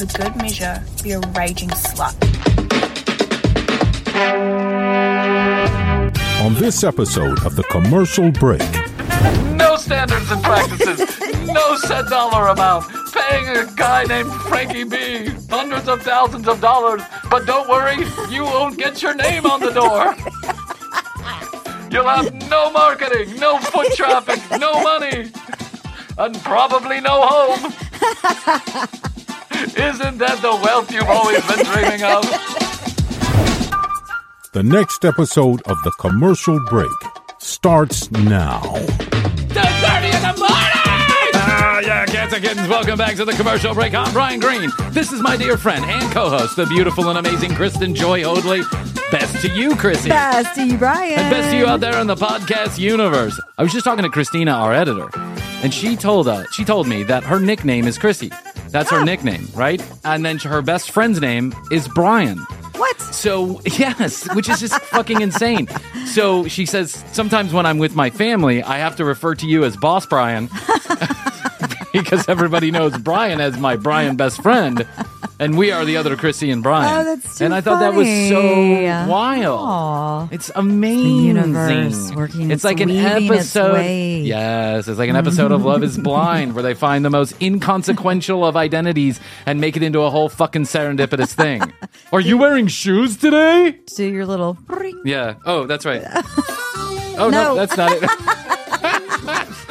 [0.00, 2.14] And for good measure, be a raging slut.
[6.42, 8.62] On this episode of The Commercial Break,
[9.56, 11.00] No standards and practices.
[11.46, 12.86] no set dollar amount.
[13.12, 17.02] Paying a guy named Frankie B hundreds of thousands of dollars.
[17.30, 17.98] But don't worry,
[18.30, 20.14] you won't get your name on the door.
[21.90, 25.30] You'll have no marketing, no foot traffic, no money,
[26.16, 27.74] and probably no home.
[29.76, 32.22] Isn't that the wealth you've always been dreaming of?
[34.52, 36.90] the next episode of The Commercial Break
[37.38, 38.60] starts now.
[38.62, 40.76] 10:30 in the morning!
[41.34, 43.94] Ah, yeah, cats and kittens, welcome back to the commercial break.
[43.94, 44.70] I'm Bryan Green.
[44.90, 48.62] This is my dear friend and co-host, the beautiful and amazing Kristen Joy Hoadley.
[49.12, 50.08] Best to you, Krissy.
[50.08, 51.18] Best to you, Bryan.
[51.18, 53.40] And best to you out there in the podcast universe.
[53.58, 55.08] I was just talking to Christina, our editor,
[55.62, 58.30] and she told uh, she told me that her nickname is Chrissy.
[58.70, 59.04] That's her oh.
[59.04, 59.82] nickname, right?
[60.04, 62.38] And then her best friend's name is Brian.
[62.76, 63.00] What?
[63.00, 65.68] So yes, which is just fucking insane.
[66.06, 69.64] So she says sometimes when I'm with my family, I have to refer to you
[69.64, 70.48] as Boss Bryan
[71.92, 74.86] because everybody knows Brian as my Brian best friend,
[75.40, 77.00] and we are the other Krissy and Bryan.
[77.00, 78.84] Oh, that's too and I thought that was so funny.
[79.10, 79.58] wild.
[79.60, 80.28] Aw.
[80.30, 81.24] It's amazing.
[81.24, 83.72] universe working It's its like an weaving its episode.
[83.72, 84.20] way.
[84.20, 86.02] Yes, it's like an episode of Love Is mm-hmm.
[86.02, 90.28] Blind where they find the most inconsequential of identities and make it into a whole
[90.28, 91.62] fucking serendipitous thing.
[92.12, 93.80] Are you wearing shoes today?
[93.96, 95.00] Do your little ring.
[95.04, 95.34] Yeah.
[95.46, 96.02] Oh, that's right.
[97.18, 97.54] Oh no, No.
[97.54, 98.02] that's not it.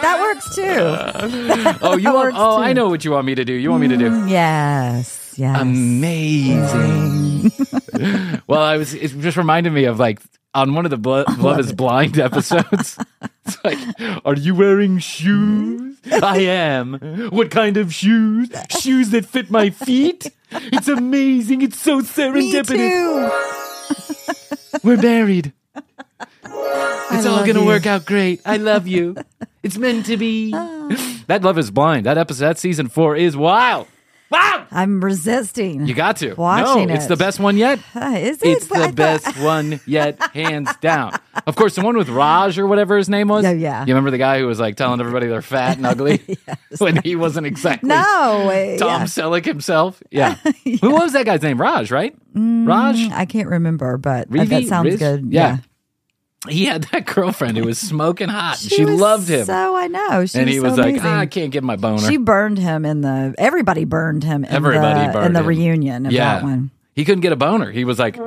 [0.02, 1.80] That works too.
[1.82, 2.26] Oh, you want?
[2.28, 2.64] works Oh, too.
[2.64, 3.54] I know what you want me to do.
[3.54, 4.10] You want me to do?
[4.10, 5.29] Mm, yes.
[5.38, 5.62] Yes.
[5.62, 7.52] Amazing.
[8.48, 8.94] well, I was.
[8.94, 10.22] It just reminded me of like
[10.54, 12.98] on one of the Blo- Love Is Blind episodes.
[13.46, 13.78] it's like,
[14.26, 15.98] are you wearing shoes?
[16.12, 16.94] I am.
[17.32, 18.50] What kind of shoes?
[18.80, 20.32] Shoes that fit my feet.
[20.52, 21.62] It's amazing.
[21.62, 23.30] It's so Me serendipitous.
[24.72, 24.80] too.
[24.84, 25.54] We're married.
[27.12, 27.66] It's all gonna you.
[27.66, 28.42] work out great.
[28.46, 29.16] I love you.
[29.64, 30.52] It's meant to be.
[30.56, 31.24] Ah.
[31.28, 32.06] that Love Is Blind.
[32.06, 32.46] That episode.
[32.46, 33.88] That season four is wild.
[34.32, 34.68] Wow.
[34.72, 35.88] I'm resisting.
[35.88, 36.34] You got to.
[36.36, 37.08] Watching no, it's it.
[37.08, 37.80] the best one yet.
[37.96, 38.48] Uh, is it?
[38.48, 41.14] It's the thought- best one yet, hands down.
[41.48, 43.46] Of course, the one with Raj or whatever his name was.
[43.46, 43.82] Oh, yeah.
[43.86, 46.38] You remember the guy who was like telling everybody they're fat and ugly
[46.78, 48.46] when he wasn't exactly No.
[48.48, 49.06] wait, Tom yeah.
[49.06, 50.02] Selleck himself?
[50.12, 50.36] Yeah.
[50.82, 51.60] Who was that guy's name?
[51.60, 52.16] Raj, right?
[52.36, 53.10] Raj?
[53.12, 55.00] I can't remember, but uh, that sounds Riz?
[55.00, 55.34] good.
[55.34, 55.58] Yeah.
[56.48, 58.62] He had that girlfriend who was smoking hot.
[58.62, 59.46] and she was loved him.
[59.46, 60.26] So I know.
[60.26, 61.08] She and he was so like, amazing.
[61.08, 62.08] ah, I can't get my boner.
[62.08, 63.36] She burned him in the.
[63.38, 64.46] Everybody burned him.
[64.46, 65.46] In Everybody the, in the him.
[65.48, 66.36] reunion of yeah.
[66.36, 66.72] that one.
[66.96, 67.72] He couldn't get a boner.
[67.72, 68.22] He was like, he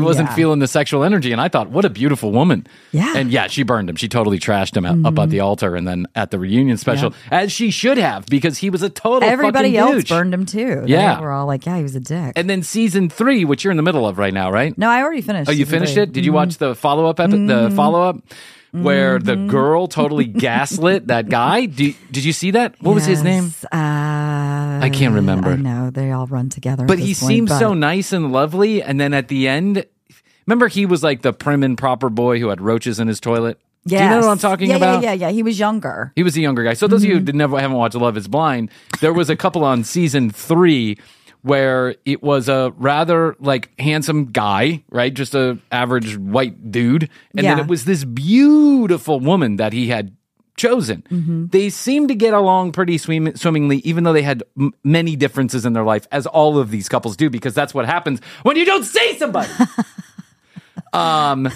[0.00, 0.34] wasn't Yeah.
[0.34, 1.30] feeling the sexual energy.
[1.30, 2.66] And I thought, what a beautiful woman.
[2.90, 3.14] Yeah.
[3.16, 3.96] And yeah, she burned him.
[3.96, 5.30] She totally trashed him at, up at mm-hmm.
[5.30, 8.82] the altar and then at the reunion special, as she should have, because he was
[8.82, 10.08] a total Everybody fucking else douche.
[10.08, 10.84] burned him too.
[10.86, 11.14] Yeah.
[11.16, 13.70] they were all like, "Yeah, he was a dick." And then season three, which you're
[13.70, 14.76] in the middle of right now, right?
[14.76, 15.48] no, I already finished.
[15.48, 16.04] Oh, you finished three.
[16.04, 16.12] it?
[16.12, 16.64] Did you watch mm-hmm.
[16.64, 17.76] the follow up epi- the mm-hmm.
[17.76, 18.16] follow up
[18.72, 19.48] where the Mm-hmm.
[19.48, 21.66] girl totally gaslit that guy?
[21.66, 22.74] Do, did you see that?
[22.82, 23.44] What was his name?
[23.44, 25.50] Yes, Uh, I can't remember.
[25.50, 28.12] I know they all run together, at But he this point, seems so but- nice
[28.12, 29.84] and lovely, and then at the end,
[30.46, 33.58] Remember, he was like the prim and proper boy who had roaches in his toilet.
[33.84, 35.02] Do you know what I'm talking yeah, about?
[35.02, 35.32] Yeah, yeah, yeah.
[35.32, 36.12] He was younger.
[36.14, 36.74] He was a younger guy.
[36.74, 37.10] So those of Mm-hmm.
[37.10, 38.70] you who didn't- never haven't watched Love Is Blind,
[39.00, 40.98] there was a couple on season three
[41.46, 45.14] where it was a rather like handsome guy, right?
[45.14, 50.16] Just a average white dude, and then it was this beautiful woman that he had
[50.56, 51.04] chosen.
[51.08, 51.46] Mm-hmm.
[51.46, 55.64] They seemed to get along pretty swim- swimmingly, even though they had m- many differences
[55.64, 58.64] in their life, as all of these couples do, because that's what happens when you
[58.64, 59.52] don't see somebody.
[60.92, 61.48] um.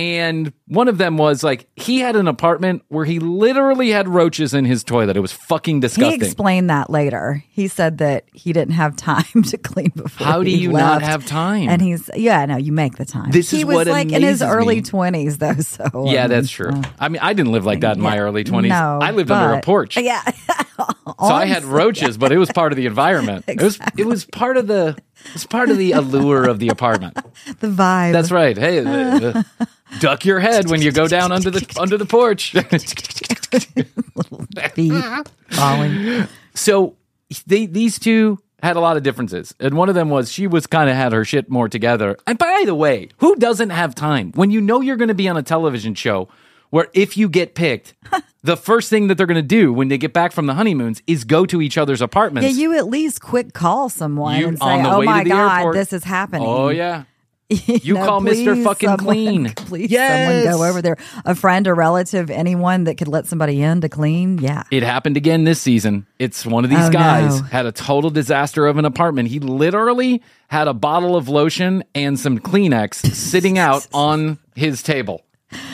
[0.00, 4.54] And one of them was like he had an apartment where he literally had roaches
[4.54, 5.14] in his toilet.
[5.14, 6.18] It was fucking disgusting.
[6.18, 7.44] He explained that later.
[7.50, 10.26] He said that he didn't have time to clean before.
[10.26, 11.68] How do you not have time?
[11.68, 13.30] And he's yeah, no, you make the time.
[13.30, 15.50] This he is was what like in his early twenties though.
[15.60, 16.72] So yeah, um, that's true.
[16.98, 18.70] I mean, I didn't live like that in my early twenties.
[18.70, 19.98] No, I lived under a porch.
[19.98, 20.22] Yeah,
[21.20, 23.44] So I had roaches, but it was part of the environment.
[23.46, 26.68] It was it was part of the it was part of the allure of the
[26.68, 27.14] apartment.
[27.60, 28.12] the vibe.
[28.12, 28.56] That's right.
[28.56, 29.42] Hey, uh,
[30.00, 32.52] duck your head when you go down under the under the porch.
[35.50, 36.26] Falling.
[36.54, 36.96] so
[37.46, 40.66] they these two had a lot of differences and one of them was she was
[40.66, 44.32] kind of had her shit more together and by the way who doesn't have time
[44.32, 46.28] when you know you're going to be on a television show
[46.70, 47.94] where if you get picked
[48.42, 51.02] the first thing that they're going to do when they get back from the honeymoons
[51.06, 54.58] is go to each other's apartments Yeah, you at least quick call someone You- and
[54.58, 55.74] say, "Oh my god, airport.
[55.74, 57.04] this is happening." oh yeah
[57.66, 60.44] you know, call mr fucking someone- clean Please, yes.
[60.46, 60.96] someone go over there.
[61.24, 64.38] A friend, a relative, anyone that could let somebody in to clean.
[64.38, 64.62] Yeah.
[64.70, 66.06] It happened again this season.
[66.20, 67.46] It's one of these Oh, guys no.
[67.48, 69.30] had a total disaster of an apartment.
[69.30, 75.24] He literally had a bottle of lotion and some Kleenex sitting out on his table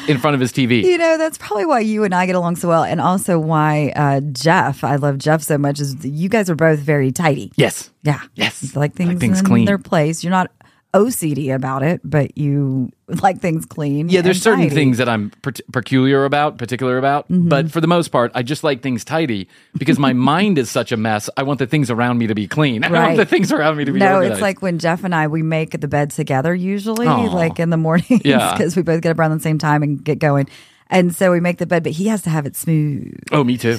[0.08, 0.82] in front of his TV.
[0.82, 3.92] You know, that's probably why you and I get along so well, and also why
[3.96, 4.84] uh, Jeff.
[4.84, 5.80] I love Jeff so much.
[5.80, 7.52] Is you guys are both very tidy.
[7.56, 7.90] Yes.
[8.02, 8.20] Yeah.
[8.34, 8.74] Yes.
[8.76, 9.64] Like things, Like things in clean.
[9.66, 10.22] their place.
[10.24, 10.50] You're not
[10.96, 12.90] OCD about it, but you
[13.22, 14.08] like things clean.
[14.08, 14.74] Yeah, there's certain tidy.
[14.74, 17.48] things that I'm per- peculiar about, particular about, Mm-hmm.
[17.48, 20.92] but for the most part, I just like things tidy because my mind is such
[20.92, 21.28] a mess.
[21.36, 22.82] I want the things around me to be clean.
[22.84, 24.32] I want the things around me to be No, organized.
[24.32, 27.26] it's like when Jeff and I we make the bed together usually, Aw.
[27.34, 28.52] like in the mornings, Yeah.
[28.56, 30.48] because we both get up around the same time and get going.
[30.88, 33.12] And so we make the bed, but he has to have it smooth.
[33.32, 33.78] oh, me too.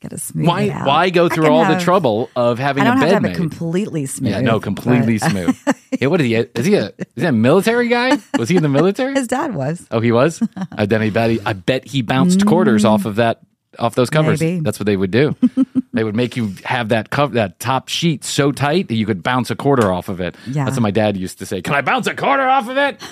[0.00, 0.62] Got to smooth Why?
[0.62, 0.86] it out.
[0.86, 3.22] Why go through all the trouble of having I don't a have bed to have
[3.24, 3.32] made?
[3.32, 4.30] it completely smooth.
[4.32, 5.58] yeah, no, completely but- smooth.
[6.00, 6.34] yeah, what is he?
[6.34, 8.16] Is he a is he a military guy?
[8.38, 9.14] Was he in the military?
[9.14, 9.84] His dad was.
[9.90, 10.40] Oh, he was.
[10.72, 11.00] I bet
[11.30, 13.40] he, I bet he bounced quarters off of that
[13.78, 14.40] off those covers.
[14.40, 14.60] Maybe.
[14.60, 15.34] That's what they would do.
[15.92, 19.24] they would make you have that cover that top sheet so tight that you could
[19.24, 20.36] bounce a quarter off of it.
[20.46, 20.64] Yeah.
[20.64, 21.60] That's what my dad used to say.
[21.60, 23.02] Can I bounce a quarter off of it?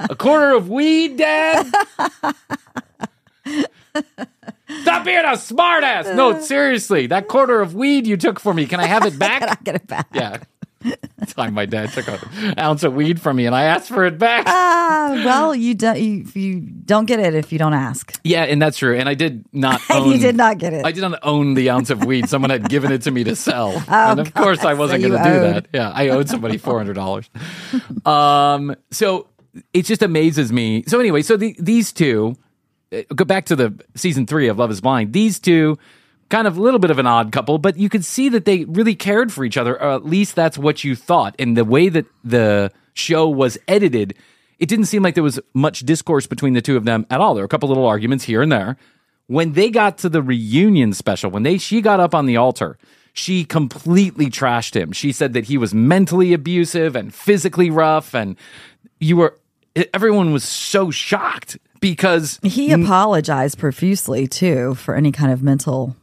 [0.00, 1.66] a quarter of weed, Dad?
[4.82, 6.14] Stop being a smartass.
[6.14, 9.42] No, seriously, that quarter of weed you took for me, can I have it back?
[9.42, 10.08] I get it back.
[10.12, 10.38] yeah.
[11.28, 14.18] Time my dad took an ounce of weed from me and I asked for it
[14.18, 14.44] back.
[14.46, 15.98] Ah, well, you don't.
[15.98, 18.20] You, you don't get it if you don't ask.
[18.22, 18.94] Yeah, and that's true.
[18.96, 20.12] And I did not And own.
[20.12, 20.84] you did not get it.
[20.86, 22.28] I did not own the ounce of weed.
[22.28, 25.14] Someone had given it to me to sell, and of course I wasn't Oh, so
[25.16, 25.66] going to do that.
[25.72, 27.28] Yeah, I owed somebody four hundred dollars.
[28.04, 29.28] um, so
[29.72, 30.84] it just amazes me.
[30.86, 32.45] So anyway, so the, these two uh,
[32.92, 35.12] Uh, go back to the season three of Love Is Blind.
[35.12, 35.78] These two.
[36.28, 38.64] Kind of a little bit of an odd couple, but you could see that they
[38.64, 41.36] really cared for each other, or at least that's what you thought.
[41.38, 44.16] And the way that the show was edited,
[44.58, 47.34] it didn't seem like there was much discourse between the two of them at all.
[47.34, 48.76] There were a couple little arguments here and there.
[49.28, 52.76] When they got to the reunion special, when they she got up on the altar,
[53.12, 54.90] she completely trashed him.
[54.90, 58.36] She said that he was mentally abusive and physically rough, and
[58.98, 59.38] you were
[59.94, 61.56] everyone was so shocked
[61.90, 65.96] because He apologized profusely too for any kind of mental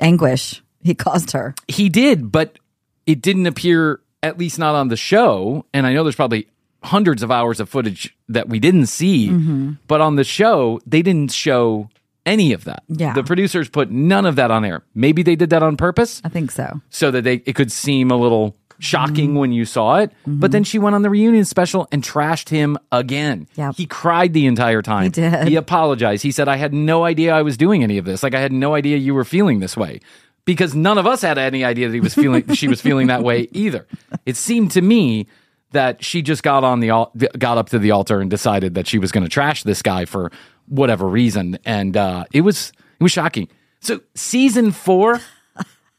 [0.00, 1.54] anguish he caused her.
[1.68, 2.58] He did, but
[3.06, 5.64] it didn't appear, at least not on the show.
[5.74, 6.46] And I know there's probably
[6.82, 9.72] hundreds of hours of footage that we didn't see, Mm-hmm.
[9.88, 11.88] but on the show, they didn't show
[12.24, 12.82] any of that.
[12.88, 13.14] Yeah.
[13.14, 14.82] The producers put none of that on air.
[14.94, 16.80] Maybe they did that on purpose I think so.
[16.90, 19.38] so that they it could seem a little shocking Mm-hmm.
[19.38, 20.12] when you saw it.
[20.26, 23.48] But then she went on the reunion special and trashed him again.
[23.56, 23.76] Yep.
[23.76, 25.04] He cried the entire time.
[25.04, 25.48] He did.
[25.48, 26.22] He apologized.
[26.22, 28.22] He said, I had no idea I was doing any of this.
[28.22, 30.00] Like I had no idea you were feeling this way.
[30.44, 33.22] Because none of us had any idea that he was feeling she was feeling that
[33.24, 33.86] way either.
[34.26, 35.26] It seemed to me
[35.72, 38.86] that she just got on the al- got up to the altar and decided that
[38.86, 40.30] she was going to trash this guy for
[40.68, 43.48] whatever reason and uh, it was it was shocking.
[43.80, 45.20] So season 4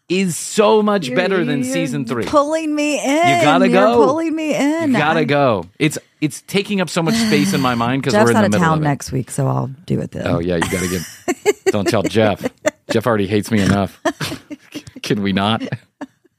[0.10, 2.26] is so much better than You're season 3.
[2.26, 3.38] Pulling me in.
[3.38, 4.06] You gotta You're go.
[4.06, 4.92] Pulling me in.
[4.92, 5.66] You gotta I- go.
[5.80, 8.46] It's it's taking up so much space in my mind because we're in the out
[8.46, 10.26] of middle town of next week, so I'll do it then.
[10.28, 11.66] Oh yeah, you gotta get.
[11.72, 12.44] don't tell Jeff.
[12.90, 14.02] Jeff already hates me enough.
[15.04, 15.62] Can we not?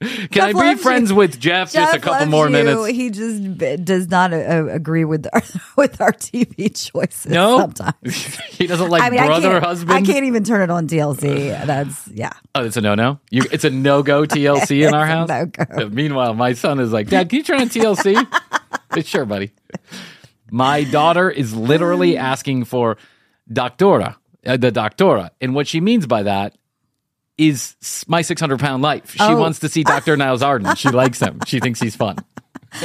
[0.00, 1.17] Can Jeff I be friends you.
[1.17, 2.52] with Jeff, just a couple more you.
[2.52, 2.87] minutes?
[2.87, 5.43] He just b- does not uh, agree with our,
[5.76, 7.33] with our TV choices.
[7.33, 7.95] No, sometimes.
[8.50, 9.93] he doesn't like I mean, brother I husband.
[9.93, 11.49] I can't even turn it on TLC.
[11.67, 12.33] That's yeah.
[12.55, 13.19] Oh, it's a no no.
[13.31, 15.28] You, it's a no go TLC in our house.
[15.28, 15.88] no-go.
[15.88, 18.25] Meanwhile, my son is like, Dad, can you turn on TLC?
[18.97, 19.52] It's sure, buddy.
[20.50, 22.97] My daughter is literally asking for
[23.52, 26.57] doctora, uh, the doctora, and what she means by that
[27.38, 29.12] is my 600 pound life.
[29.12, 29.37] She Oh.
[29.38, 30.16] wants to see Dr.
[30.18, 30.76] Nowzaradan.
[30.76, 31.38] She likes him.
[31.47, 32.16] She thinks he's fun.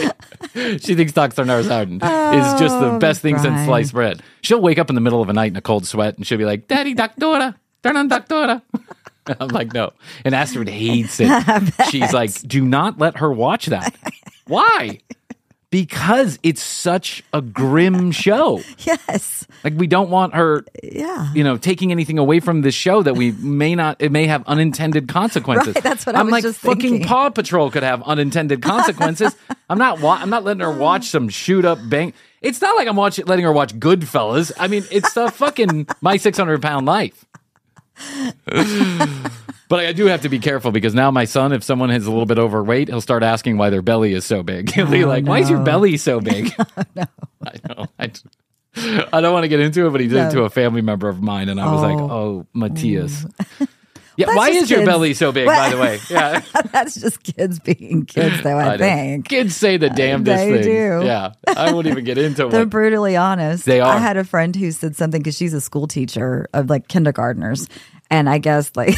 [0.53, 1.43] she thinks Dr.
[1.43, 4.22] Nowzaradan is just the Oh, best thing since sliced bread.
[4.41, 6.38] She'll wake up in the middle of a night in a cold sweat and she'll
[6.38, 8.62] be like, Daddy, doctora, turn on doctora.
[9.39, 9.91] I'm like, no.
[10.25, 11.29] And Astrid hates it.
[11.89, 13.95] She's like, do not let her watch that.
[14.48, 15.00] Why?
[15.74, 18.62] Because it's such a grim show.
[18.86, 19.48] Yes.
[19.63, 21.34] Like we don't want her, Yeah.
[21.34, 23.96] you know, taking anything away from this show that we may not.
[24.00, 25.74] It may have unintended consequences.
[25.74, 26.53] Right, that's what I I'm was like.
[26.53, 27.08] fucking thinking.
[27.08, 29.36] Paw Patrol could have unintended consequences.
[29.68, 30.00] I'm not.
[30.00, 32.13] Wa- I'm not letting her watch some shoot up bang.
[32.42, 34.51] It's not like I'm watching, letting her watch Goodfellas.
[34.60, 37.25] I mean, it's the fucking my 600 pound life.
[39.74, 42.12] But I do have to be careful because now my son, if someone is a
[42.12, 44.70] little bit overweight, he'll start asking why their belly is so big.
[44.74, 46.53] He'll be oh, like, "Why is your belly so big?"
[46.96, 47.06] no.
[47.44, 47.88] I know.
[47.98, 48.12] I,
[49.12, 51.10] I don't want to get into it, but he did it to a family member
[51.10, 52.12] of mine, and I was like, Oh.
[52.12, 53.68] "Oh, Matthias." Mm.
[54.15, 55.48] Yeah, That's why is your belly so big?
[55.48, 58.60] By the way, yeah, That's just kids being kids, though.
[58.60, 58.77] I, know.
[58.77, 60.65] think kids say the uh, damnedest They things.
[60.68, 61.01] do.
[61.03, 62.51] Yeah, I won't even get into it.
[62.51, 63.65] they're brutally honest.
[63.65, 63.96] They are.
[63.96, 67.68] I had a friend who said something because she's a school teacher of like kindergartners,
[68.12, 68.94] and I guess like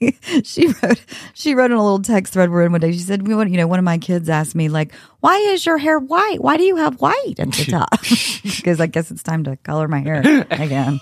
[0.44, 2.92] she wrote she wrote in a little text thread we're in one day.
[2.92, 5.64] She said, "We want you know one of my kids asked me like, why is
[5.66, 6.38] your hair white?
[6.40, 7.88] Why do you have white at the top?
[8.56, 11.00] Because I guess it's time to color my hair again.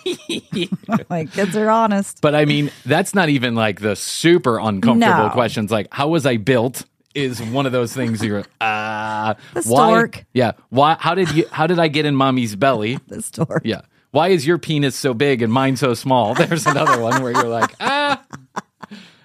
[1.08, 2.20] like kids are honest.
[2.20, 5.30] But I mean, that's not even like the super uncomfortable No.
[5.30, 5.70] questions.
[5.70, 6.84] Like, how was I built?
[7.14, 10.08] Is one of those things you're ah The why?
[10.32, 10.96] Yeah, why?
[10.98, 11.46] How did you?
[11.50, 12.98] How did I get in mommy's belly?
[13.06, 13.60] The story.
[13.64, 13.82] Yeah.
[14.10, 16.34] Why is your penis so big and mine so small?
[16.34, 18.20] There's another one where you're like, ah,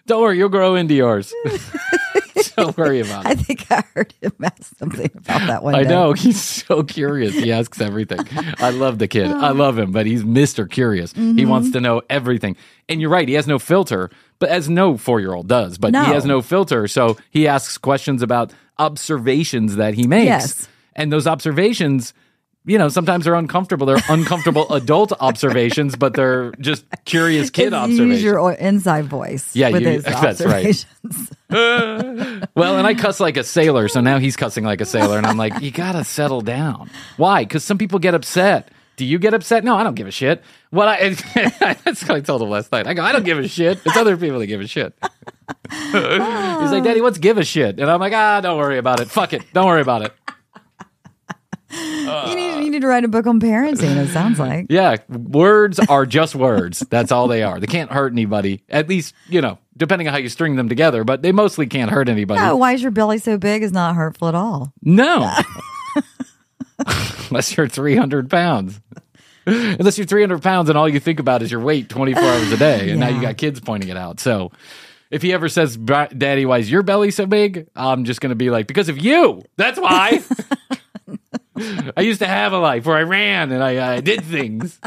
[0.10, 1.34] don't worry, you'll grow into yours.
[2.56, 3.30] don't worry about it.
[3.32, 5.89] I think I heard him ask something about that one I day.
[5.89, 7.34] know he's so curious.
[7.34, 8.20] He asks everything.
[8.60, 9.28] I love the kid.
[9.32, 11.13] I love him, but he's Mister Curious.
[11.13, 11.50] He Mm-hmm.
[11.50, 12.56] wants to know everything.
[12.88, 13.28] And you're right.
[13.28, 15.78] He has no filter, but as no four year old does.
[15.78, 16.04] But No.
[16.04, 20.25] he has no filter, so he asks questions about observations that he makes.
[20.25, 20.68] Yes.
[20.96, 22.13] And those observations,
[22.66, 23.88] you know, sometimes they're uncomfortable.
[23.88, 28.10] They're uncomfortable adult observations, but they're just curious kid observations.
[28.10, 29.56] Use your inside voice.
[29.56, 30.86] Yeah, with you- his that's right.
[32.56, 35.25] Well, and I cuss like a sailor, so now he's cussing like a sailor, and
[35.25, 36.89] I'm like, you gotta settle down.
[37.18, 37.44] Why?
[37.44, 38.70] Because some people get upset.
[38.98, 39.63] Do you get upset?
[39.63, 40.44] No, I don't give a shit.
[40.72, 41.10] What I
[41.86, 42.86] that's what I told him last night.
[42.86, 43.80] I go, I don't give a shit.
[43.86, 44.94] It's other people that give a shit.
[45.72, 45.94] he's
[46.72, 47.80] like, Daddy, what's give a shit?
[47.80, 49.10] And I'm like, ah, don't worry about it.
[49.10, 49.42] Fuck it.
[49.54, 50.13] Don't worry about it.
[52.30, 53.98] You, need, uh, you need to write a book on parenting.
[53.98, 54.68] It sounds like.
[54.70, 56.80] Yeah, words are just words.
[56.89, 57.60] That's all they are.
[57.60, 58.63] They can't hurt anybody.
[58.70, 61.92] At least, you know, depending on how you string them together, but they mostly can't
[61.92, 62.42] hurt anybody.
[62.42, 64.74] No, why is your belly so big is not hurtful at all.
[64.82, 65.32] No.
[67.30, 68.80] Unless you're 300 pounds.
[69.46, 72.58] Unless you're 300 pounds and all you think about is your weight 24 hours a
[72.58, 74.20] day, and now you got kids pointing it out.
[74.20, 74.51] So
[75.12, 77.68] if he ever says, Daddy, why is your belly so big?
[77.75, 79.44] I'm just going to be like, because of you.
[79.58, 80.22] That's why.
[81.98, 84.80] I used to have a life where I ran and I, I did things.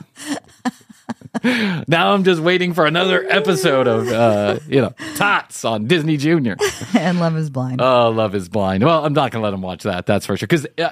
[1.89, 6.57] now I'm just waiting for another episode of, uh, you know, Tots on Disney Junior.
[6.95, 7.81] and love is blind.
[7.81, 8.85] Oh, Love is Blind.
[8.85, 10.07] Well, I'm not going to let them watch that.
[10.07, 10.47] That's for sure.
[10.47, 10.91] Because uh,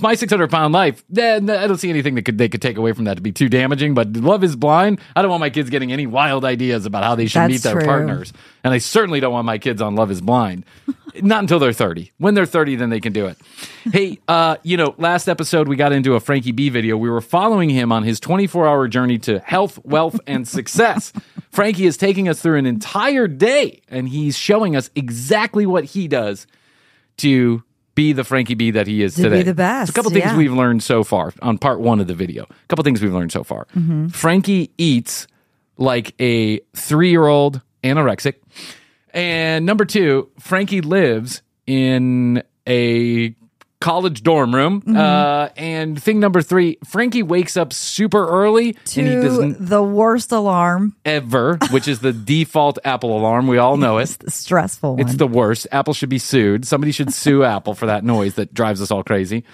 [0.00, 2.92] my 600 pound life, then I don't see anything that could they could take away
[2.92, 3.94] from that to be too damaging.
[3.94, 7.14] But Love is Blind, I don't want my kids getting any wild ideas about how
[7.14, 7.84] they should That's meet their true.
[7.84, 8.32] partners.
[8.64, 10.64] And I certainly don't want my kids on Love is Blind.
[11.22, 12.12] not until they're 30.
[12.18, 13.38] When they're 30, then they can do it.
[13.92, 16.96] hey, uh, you know, last episode we got into a Frankie B video.
[16.96, 21.12] We were following him on his 24 hour journey to health, wealth, and success.
[21.50, 26.06] Frankie is taking us through an entire day and he's showing us exactly what he
[26.08, 26.46] does
[27.18, 27.62] to
[27.94, 29.42] be the Frankie B that he is To be today.
[29.42, 30.36] the best, So a couple things yeah.
[30.36, 32.44] we've learned so far on part one of the video.
[32.44, 33.66] A couple things we've learned so far.
[33.76, 34.08] Mm-hmm.
[34.08, 35.26] Frankie eats
[35.78, 38.34] like a three year old anorexic.
[39.12, 43.34] And number two, Frankie lives in a
[43.80, 44.82] college dorm room.
[44.82, 44.96] Mm-hmm.
[44.96, 49.82] Uh, and thing number three, Frankie wakes up super early and he to doesn't the
[49.82, 53.46] worst alarm, ever, which is the default Apple alarm.
[53.46, 54.08] We all know it.
[54.18, 55.00] the stressful one.
[55.00, 55.66] It's the worst.
[55.72, 56.66] Apple should be sued.
[56.66, 59.44] Somebody should sue Apple for that noise that drives us all crazy.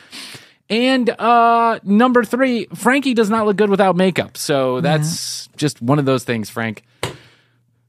[0.70, 4.36] And uh number three, Frankie does not look good without makeup.
[4.36, 6.82] So that's just one of those things, Frank.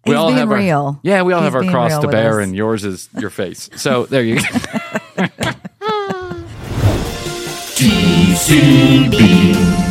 [0.05, 0.99] We He's all have our, real.
[1.03, 3.69] Yeah, we all He's have our cross to bear, and yours is your face.
[3.75, 4.39] So there you
[5.17, 5.25] go.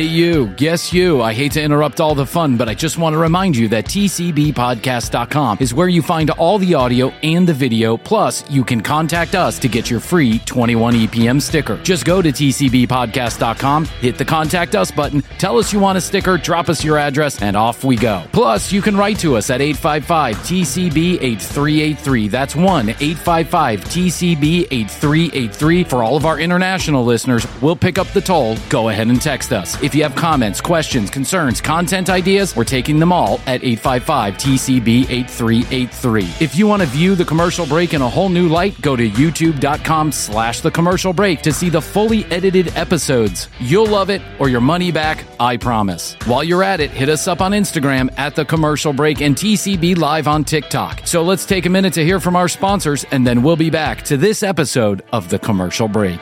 [0.00, 0.46] Hey, you.
[0.56, 1.20] guess you.
[1.20, 3.84] I hate to interrupt all the fun, but I just want to remind you that
[3.84, 7.98] TCBpodcast.com is where you find all the audio and the video.
[7.98, 11.76] Plus, you can contact us to get your free 21 EPM sticker.
[11.82, 16.38] Just go to TCBpodcast.com, hit the contact us button, tell us you want a sticker,
[16.38, 18.22] drop us your address, and off we go.
[18.32, 22.28] Plus, you can write to us at 855 TCB 8383.
[22.28, 25.84] That's 1 855 TCB 8383.
[25.84, 28.56] For all of our international listeners, we'll pick up the toll.
[28.70, 29.76] Go ahead and text us.
[29.82, 35.10] If you have comments, questions, concerns, content ideas, we're taking them all at 855 TCB
[35.10, 36.24] 8383.
[36.40, 39.08] If you want to view the commercial break in a whole new light, go to
[39.08, 43.48] youtube.com slash the commercial break to see the fully edited episodes.
[43.58, 46.14] You'll love it or your money back, I promise.
[46.26, 49.96] While you're at it, hit us up on Instagram at the commercial break and TCB
[49.96, 51.06] live on TikTok.
[51.06, 54.02] So let's take a minute to hear from our sponsors and then we'll be back
[54.04, 56.20] to this episode of the commercial break.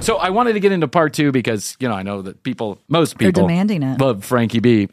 [0.00, 2.78] So I wanted to get into part two because you know I know that people,
[2.88, 4.00] most They're demanding it.
[4.00, 4.88] love Frankie B.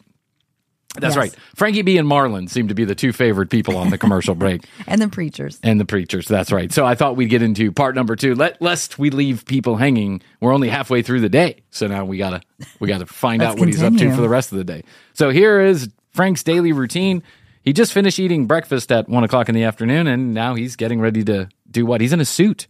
[0.96, 1.18] That's Yes.
[1.18, 1.36] right.
[1.56, 4.66] Frankie B and Marlon seem to be the two favorite people on the commercial break,
[4.88, 5.60] and the preachers.
[5.64, 6.28] and the preachers.
[6.28, 6.72] That's right.
[6.72, 8.36] So I thought we'd get into part number two.
[8.36, 10.22] Let lest we leave people hanging.
[10.42, 12.42] We're only halfway through the day, so now we gotta
[12.80, 14.16] we gotta find Let's out what he's up to continue.
[14.16, 14.84] for the rest of the day.
[15.14, 17.24] So here is Frank's daily routine.
[17.64, 21.00] He just finished eating breakfast at one o'clock in the afternoon, and now he's getting
[21.02, 22.02] ready to do what?
[22.02, 22.68] He's in a suit.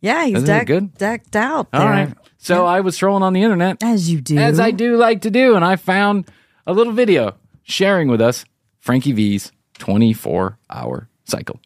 [0.00, 0.94] Yeah, he's Isn't good?
[0.94, 1.68] decked out.
[1.72, 1.88] All there.
[1.88, 2.14] right.
[2.38, 3.82] So I was trolling on the internet.
[3.82, 4.38] As you do.
[4.38, 6.30] as I do like to do, and I found
[6.66, 7.34] a little video
[7.64, 8.44] sharing with us
[8.80, 11.60] Frankie B's 24 hour cycle.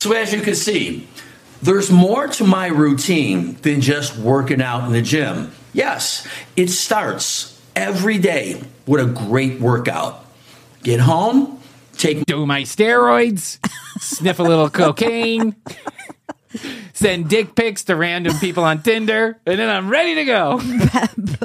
[0.00, 1.06] So as you can see,
[1.62, 5.52] there's more to my routine than just working out in the gym.
[5.72, 6.26] Yes,
[6.56, 10.24] it starts every day with a great workout.
[10.86, 11.58] Get home,
[11.94, 13.58] take Do my steroids,
[13.98, 15.56] sniff a little cocaine,
[16.92, 20.60] send dick pics to random people on Tinder, and then I'm ready to go.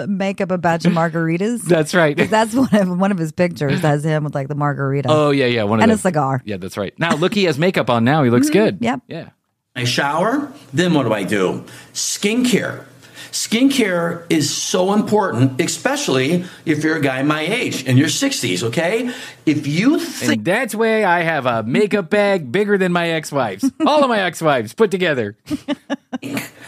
[0.08, 1.64] Make up a batch of margaritas.
[1.64, 2.16] That's right.
[2.16, 3.80] That's one of one of his pictures.
[3.80, 5.10] Has him with like the margarita.
[5.10, 5.64] Oh yeah, yeah.
[5.64, 6.44] One of And a cigar.
[6.46, 6.94] Yeah, that's right.
[7.00, 8.04] Now look, he has makeup on.
[8.04, 8.60] Now he looks mm-hmm.
[8.60, 8.78] good.
[8.80, 9.02] yep.
[9.08, 9.30] Yeah.
[9.76, 11.66] I shower, then what do I do?
[11.94, 12.86] Skincare.
[13.32, 19.14] Skincare is so important, especially if you're a guy my age in your 60s, okay?
[19.46, 23.72] If you think And that's why I have a makeup bag bigger than my ex-wife's.
[23.86, 25.38] All of my ex-wives put together.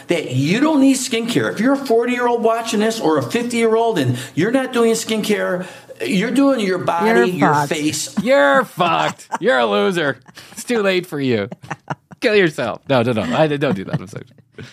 [0.08, 1.52] that you don't need skincare.
[1.52, 4.50] If you're a 40 year old watching this or a 50 year old and you're
[4.52, 5.66] not doing skincare,
[6.04, 7.68] you're doing your body, You're your fucked.
[7.72, 8.22] face.
[8.22, 9.28] You're fucked.
[9.40, 10.18] You're a loser.
[10.52, 11.48] It's too late for you.
[12.24, 12.80] Kill yourself.
[12.88, 13.22] No, no, no.
[13.36, 14.00] I don't do that.
[14.00, 14.24] I'm sorry.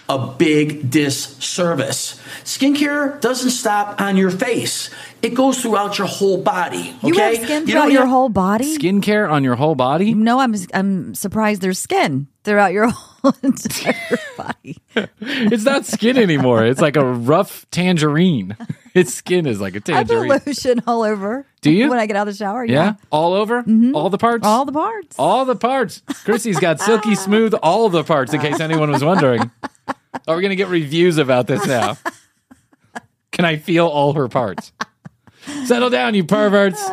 [0.07, 2.17] a big disservice.
[2.45, 4.89] Skincare doesn't stop on your face.
[5.21, 6.95] It goes throughout your whole body.
[7.03, 8.77] You have skin You throughout your whole body.
[8.77, 10.13] Skincare on your whole body?
[10.13, 14.77] No, I'm I'm surprised there's skin throughout your whole entire body.
[15.21, 16.65] It's not skin anymore.
[16.65, 18.56] It's like a rough tangerine.
[18.93, 20.41] Its skin is like a I put tangerine.
[20.45, 21.45] lotion all over.
[21.62, 21.89] Do you?
[21.89, 22.73] When I get out of the shower, Yeah?
[22.84, 22.93] yeah.
[23.10, 23.62] All over?
[23.62, 23.95] Mm-hmm.
[23.95, 24.45] All the parts?
[24.45, 25.15] All the parts.
[25.17, 26.01] All the parts.
[26.25, 29.49] Krissy's got silky smooth all the parts, in case anyone was wondering.
[30.27, 31.97] Are we going to get reviews about this now?
[33.32, 34.73] Can I feel all her parts?
[35.65, 36.84] Settle down, you perverts.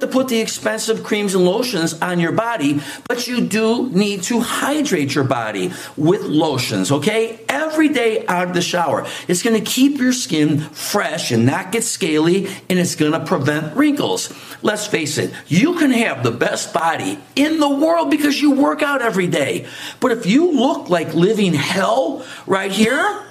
[0.00, 4.40] To put the expensive creams and lotions on your body, but you do need to
[4.40, 7.40] hydrate your body with lotions, okay?
[7.48, 9.06] Every day out of the shower.
[9.28, 14.32] It's gonna keep your skin fresh and not get scaly, and it's gonna prevent wrinkles.
[14.62, 18.82] Let's face it, you can have the best body in the world because you work
[18.82, 19.66] out every day.
[20.00, 23.22] But if you look like living hell right here,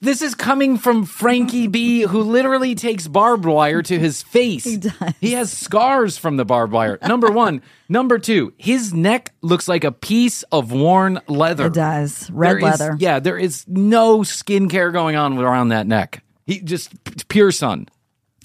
[0.00, 4.64] This is coming from Frankie B, who literally takes barbed wire to his face.
[4.64, 4.94] He does.
[5.20, 6.98] He has scars from the barbed wire.
[7.06, 7.62] Number one.
[7.88, 11.66] Number two, his neck looks like a piece of worn leather.
[11.66, 12.30] It does.
[12.30, 12.96] Red There is- leather.
[12.98, 16.22] yeah, there is no skincare going on around that neck.
[16.46, 17.88] He just p- pure sun.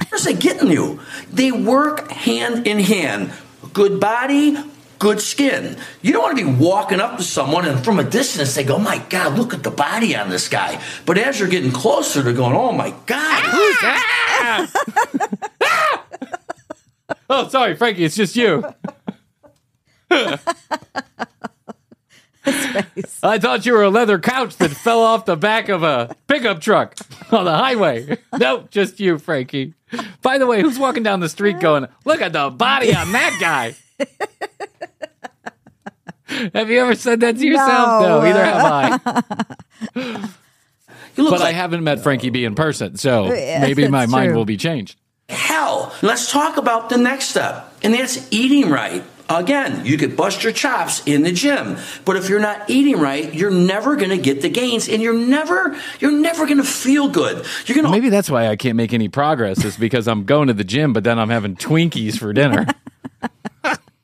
[0.10, 1.00] Where's it getting you?
[1.32, 3.32] They work hand in hand.
[3.74, 4.58] Good body,
[5.00, 5.78] good skin.
[6.02, 8.76] You don't want to be walking up to someone and from a distance they go,
[8.76, 10.82] oh my God, look at the body on this guy.
[11.06, 13.44] But as you're getting closer, they're going, oh my God.
[13.46, 14.68] who's that?"
[17.30, 18.64] Oh, sorry, Frankie, it's just you.
[23.24, 26.62] I thought you were a leather couch that fell off the back of a pickup
[26.62, 26.96] truck
[27.32, 28.18] on the highway.
[28.38, 29.74] Nope, just you, Frankie.
[30.22, 33.38] By the way, who's walking down the street going, look at the body on that
[33.42, 33.76] guy?
[36.54, 38.02] Have you ever said that to yourself?
[38.04, 38.22] No.
[38.24, 39.02] either have
[39.96, 40.30] I.
[41.16, 44.12] You look But I haven't met Frankie B in person, so Yeah, maybe my that's
[44.12, 45.00] mind will be changed.
[45.30, 45.92] hell.
[46.04, 49.04] Let's talk about the next step, and that's eating right.
[49.28, 53.34] Again, you could bust your chops in the gym, but if you're not eating right,
[53.34, 57.08] you're never going to get the gains, and you're never you're never going to feel
[57.10, 57.44] good.
[57.66, 60.48] You're going to Maybe that's why I can't make any progress, is because I'm going
[60.50, 62.68] to the gym, but then I'm having Twinkies for dinner.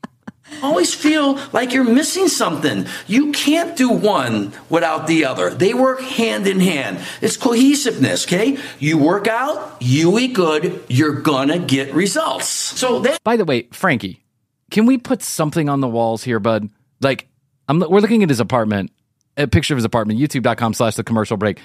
[0.64, 2.88] always feel like you're missing something.
[3.08, 5.50] You can't do one without the other.
[5.50, 7.00] They work hand in hand.
[7.22, 8.58] It's cohesiveness, okay?
[8.80, 12.48] You work out, you eat good, you're gonna get results.
[12.48, 14.24] So that By the way, Frankie,
[14.72, 16.70] can we put something on the walls here, bud?
[17.02, 17.28] Like,
[17.68, 18.92] I'm we're looking at his apartment,
[19.38, 21.60] a picture of his apartment, youtube.com slash the commercial break.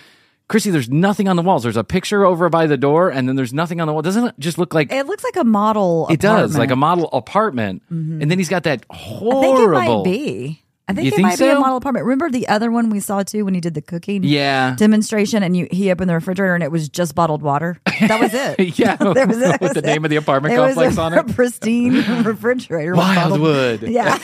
[0.49, 1.63] Krissy, there's nothing on the walls.
[1.63, 4.01] There's a picture over by the door, and then there's nothing on the wall.
[4.03, 6.07] Doesn't it just look like It looks like a model.
[6.11, 6.79] it does, like a apartment.
[6.81, 7.83] model apartment?
[7.93, 8.23] Mm-hmm.
[8.23, 9.39] And then he's got that horrible.
[9.39, 10.63] I think it might be.
[10.91, 12.07] I think You it think might be a model apartment.
[12.07, 14.75] Remember the other one we saw too when he did the cooking Yeah.
[14.79, 17.79] demonstration and you he opened the refrigerator and it was just bottled water.
[18.01, 18.59] That was it.
[18.79, 19.39] Yeah, That was.
[19.41, 21.19] That was the name of the apartment it complex was a on it.
[21.19, 21.93] A pristine
[22.25, 22.95] refrigerator.
[22.95, 23.83] Wildwood.
[23.83, 24.19] Yeah.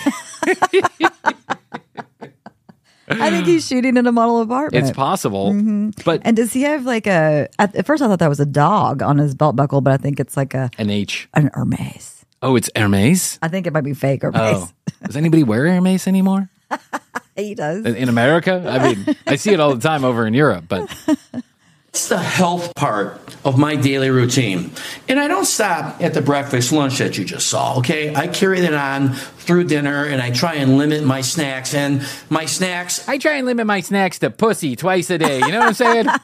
[3.20, 4.86] I think he's shooting in a model apartment.
[4.86, 5.90] It's possible, mm-hmm.
[6.04, 7.48] but and does he have like a?
[7.58, 9.96] At at first, I thought that was a dog on his belt buckle, but I
[9.96, 11.28] think it's like a an H.
[11.34, 12.24] an Hermes.
[12.42, 13.38] Oh, it's Hermes.
[13.40, 14.32] I think it might be fake oh.
[14.32, 14.72] Hermes.
[14.72, 16.50] Oh, does anybody wear Hermes anymore
[17.36, 17.84] He does.
[17.84, 18.62] in America?
[18.66, 20.88] I mean, I see it all the time over in Europe, but
[21.94, 24.72] It's the health part of my daily routine.
[25.08, 28.12] And I don't stop at the breakfast lunch that you just saw, okay?
[28.12, 31.72] I carry that on through dinner and I try and limit my snacks.
[31.72, 35.38] And my snacks, I try and limit my snacks to pussy twice a day.
[35.38, 36.06] You know what I'm saying?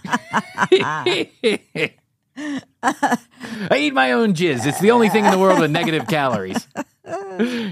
[2.83, 4.66] I eat my own jizz.
[4.66, 6.66] It's the only thing in the world with negative calories.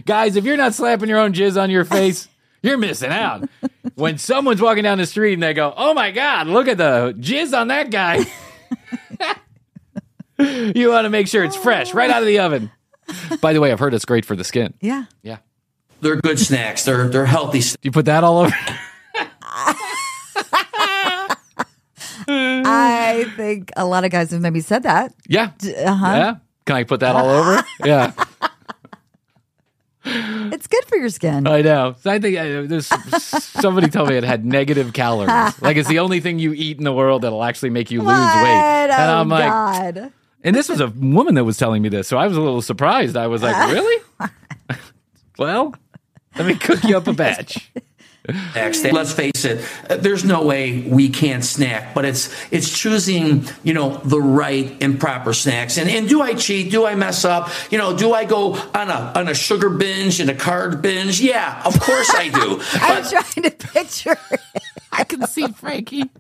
[0.06, 2.28] Guys, if you're not slapping your own jizz on your face,
[2.62, 3.48] you're missing out.
[3.94, 7.14] When someone's walking down the street and they go, "Oh my god, look at the
[7.18, 8.26] jizz on that guy."
[10.74, 12.70] you want to make sure it's fresh right out of the oven.
[13.40, 14.74] By the way, I've heard it's great for the skin.
[14.80, 15.04] Yeah.
[15.22, 15.38] Yeah.
[16.00, 16.84] they're good snacks.
[16.84, 18.54] They're they're healthy Do you put that all over?
[22.30, 25.14] I think a lot of guys have maybe said that.
[25.26, 25.50] Yeah.
[25.62, 26.06] Uh-huh.
[26.06, 26.36] Yeah.
[26.66, 27.64] Can I put that all over?
[27.84, 28.12] Yeah.
[30.52, 31.46] It's good for your skin.
[31.46, 31.94] I know.
[32.04, 32.86] I think there's
[33.32, 35.60] somebody told me it had negative calories.
[35.60, 38.06] Like it's the only thing you eat in the world that'll actually make you lose
[38.08, 38.42] What?
[38.42, 38.90] weight.
[38.90, 40.12] And oh, I'm like, God.
[40.44, 42.62] and this was a woman that was telling me this, so I was a little
[42.62, 43.16] surprised.
[43.16, 44.02] I was like, really?
[45.38, 45.74] well,
[46.36, 47.70] let me cook you up a batch.
[48.32, 48.84] snacks.
[48.84, 53.74] Let's face it, uh, there's no way we can't snack, but it's it's choosing, you
[53.74, 55.78] know, the right and proper snacks.
[55.78, 56.70] And and do I cheat?
[56.70, 57.50] Do I mess up?
[57.70, 61.20] You know, do I go on a on a sugar binge and a carb binge?
[61.20, 62.60] Yeah, of course I do.
[62.74, 64.40] I'm trying to picture it.
[64.92, 66.10] I can see Frankie.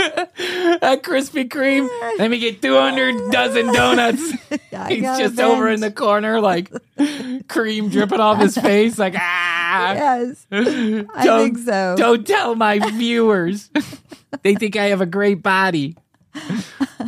[0.00, 1.88] a Krispy Kreme.
[2.18, 4.30] Let me get 200 dozen donuts.
[4.50, 6.70] He's He's just over in the corner, like
[7.48, 9.59] cream dripping off his face, like, ah.
[9.70, 10.46] Yes.
[10.52, 11.94] I Don't- think so.
[11.96, 13.70] Don't tell my viewers.
[14.42, 15.96] they think I have a great body.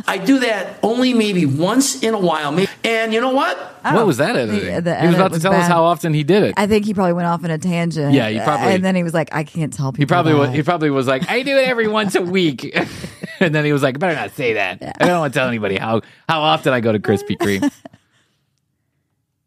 [0.05, 2.51] I do that only maybe once in a while.
[2.51, 3.57] Maybe, and you know what?
[3.85, 4.69] Oh, what was that editing?
[4.75, 4.81] Oh.
[4.81, 6.53] the he was edit about to was tell us how often he did it.
[6.57, 8.13] I think he probably went off in a tangent.
[8.13, 10.01] Yeah, he probably- And then he was like, I can't tell people.
[10.01, 12.75] he probably was, he probably was like, I do it every once a week,
[13.39, 14.97] and then he was like, better not say that.
[14.99, 17.71] I don't want to tell anybody how how often I go to Krispy Kreme.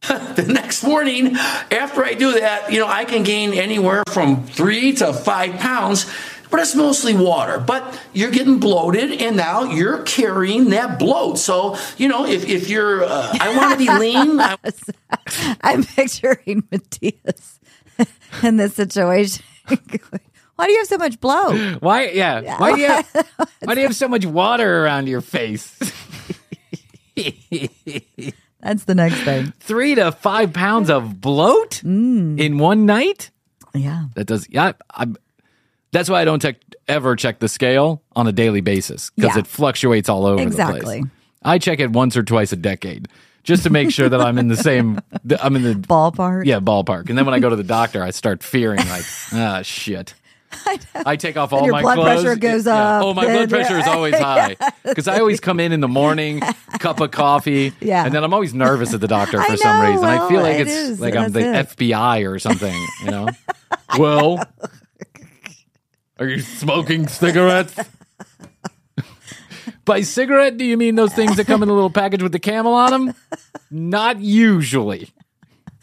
[0.36, 4.92] the next morning after I do that, you know, I can gain anywhere from three
[4.94, 6.06] to five pounds,
[6.50, 7.58] but it's mostly water.
[7.58, 11.38] But you're getting bloated, and now you're carrying that bloat.
[11.38, 14.38] So, you know, if, if you're, uh, I want to be lean.
[14.38, 14.56] I,
[15.62, 17.58] I'm picturing Matthias
[18.42, 19.44] in this situation.
[20.56, 21.74] Why do you have so much blow?
[21.80, 22.08] Why?
[22.10, 22.58] Yeah.
[22.58, 23.28] Why do you have,
[23.60, 25.78] why do you have so much water around your face?
[28.60, 29.52] That's the next thing.
[29.60, 32.38] Three to five pounds of bloat Mm.
[32.40, 33.30] in one night.
[33.74, 34.06] Yeah.
[34.14, 34.48] That does.
[34.48, 34.72] Yeah.
[34.90, 35.16] I'm,
[35.92, 36.56] that's why I don't check,
[36.88, 39.40] ever check the scale on a daily basis because Yeah.
[39.40, 40.80] it fluctuates all over the Exactly.
[40.80, 41.04] place.
[41.42, 43.08] I check it once or twice a decade
[43.44, 45.00] just to make sure that I'm in the same.
[45.40, 46.46] I'm in the Ballpark.
[46.46, 47.08] yeah ballpark.
[47.08, 50.14] And then when I go to the doctor, I start fearing like, ah, shit.
[50.94, 52.22] I take off all your my blood clothes.
[52.22, 52.74] pressure goes Yeah.
[52.98, 55.88] up, Oh, my blood pressure is always high because I always come in in the
[55.88, 56.40] morning,
[56.78, 58.04] cup of coffee, Yeah.
[58.04, 60.04] and then I'm always nervous at the doctor I for some know, reason.
[60.04, 61.68] I feel like it it's is, like I'm the it.
[61.76, 63.28] FBI or something, you know.
[63.98, 64.42] well,
[66.18, 67.76] are you smoking cigarettes?
[69.85, 72.40] By cigarette, do you mean those things that come in a little package with the
[72.40, 73.14] camel on them?
[73.70, 75.11] Not usually.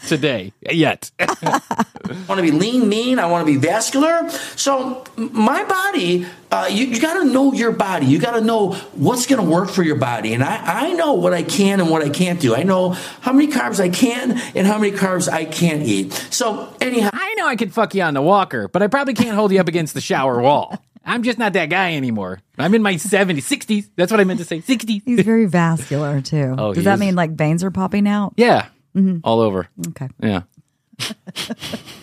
[0.08, 1.12] Today yet.
[1.20, 1.62] I
[2.28, 3.20] want to be lean, mean.
[3.20, 4.30] I want to be vascular.
[4.56, 8.06] So my body, uh, you, you got to know your body.
[8.06, 10.34] You got to know what's going to work for your body.
[10.34, 12.56] And I, I know what I can and what I can't do.
[12.56, 12.90] I know
[13.22, 16.14] how many carbs I can and how many carbs I can't eat.
[16.30, 19.36] So anyhow, I know I could fuck you on the walker, but I probably can't
[19.36, 20.78] hold you up against the shower wall.
[21.06, 22.40] I'm just not that guy anymore.
[22.58, 23.90] I'm in my 70s, 60s.
[23.98, 24.60] That's what I meant to say.
[24.60, 25.02] 60s.
[25.04, 26.56] He's very vascular too.
[26.58, 27.00] Oh, Does he that is.
[27.02, 28.34] mean like veins are popping out?
[28.38, 28.68] Yeah.
[28.96, 29.20] Mm-hmm.
[29.24, 29.68] All over.
[29.90, 30.10] Okay.
[30.20, 30.44] Yeah.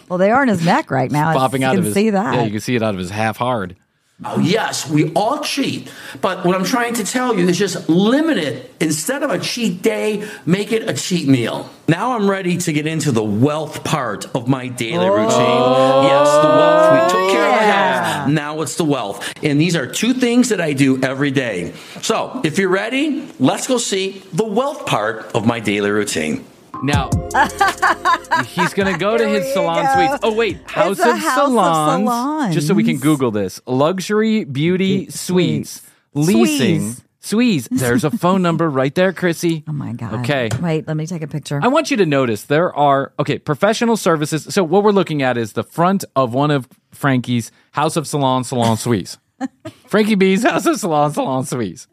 [0.09, 1.31] Well, they are in his neck right now.
[1.31, 2.35] It's- Popping you out can of his see that.
[2.35, 3.76] Yeah, you can see it out of his half hard.
[4.24, 5.90] Oh, yes, we all cheat.
[6.20, 8.70] But what I'm trying to tell you is just limit it.
[8.81, 11.70] Instead of a cheat day, make it a cheat meal.
[11.88, 16.05] Now I'm ready to get into the wealth part of my daily oh, routine.
[16.11, 16.92] Yes, the wealth.
[16.92, 18.29] We took care of the health.
[18.31, 19.33] Now it's the wealth.
[19.42, 21.72] And these are two things that I do every day.
[22.03, 26.44] So if you're ready, let's go see the wealth part of my daily routine.
[26.83, 27.11] Now,
[28.47, 29.95] he's going to go to his salon go.
[29.95, 30.21] suites.
[30.23, 30.59] Oh, wait.
[30.69, 32.55] House, of, house of salons, salons.
[32.55, 33.61] Just so we can Google this.
[33.66, 35.83] Luxury beauty suites.
[36.14, 36.97] Leasing.
[37.23, 37.69] Sweeze.
[37.71, 39.62] There's a phone number right there, Krissy.
[39.69, 40.21] Oh my god.
[40.21, 40.49] Okay.
[40.61, 41.61] Wait, let me take a picture.
[41.62, 44.53] I want you to notice there are okay professional services.
[44.53, 48.43] So what we're looking at is the front of one of Frankie's House of Salon
[48.43, 49.19] Salon Suites.
[49.87, 51.87] Frankie B's House of Salon Salon Suites.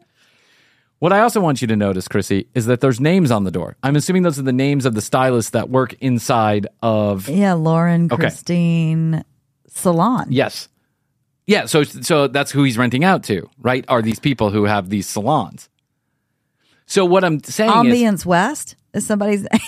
[1.00, 3.76] What I also want you to notice, Krissy, is that there's names on the door.
[3.84, 7.28] I'm assuming those are the names of the stylists that work inside of.
[7.28, 8.16] yeah, Lauren, Okay.
[8.22, 9.24] Christine,
[9.68, 10.26] Salon.
[10.30, 10.68] Yes,
[11.46, 11.66] yeah.
[11.66, 13.84] So so that's who he's renting out to, right?
[13.88, 15.68] Are these people who have these salons?
[16.86, 19.50] So what I'm saying is, Ambience West is somebody's name.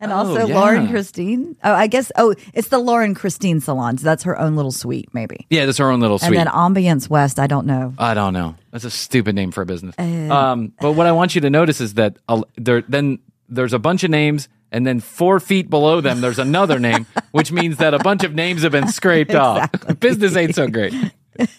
[0.00, 0.54] and Oh, also yeah.
[0.58, 1.56] Lauren Christine.
[1.62, 2.10] Oh, I guess.
[2.16, 3.98] Oh, it's the Lauren Christine Salon.
[3.98, 5.46] So that's her own little suite, maybe.
[5.50, 6.36] yeah, that's her own little suite.
[6.36, 7.92] And then Ambience West, I don't know.
[7.98, 8.56] I don't know.
[8.72, 9.94] That's a stupid name for a business.
[9.98, 13.78] um, but what I want you to notice is that uh, there then there's a
[13.78, 17.94] bunch of names, and then four feet below them there's another name, which means that
[17.94, 19.70] a bunch of names have been scraped off.
[20.00, 20.94] Business ain't so great.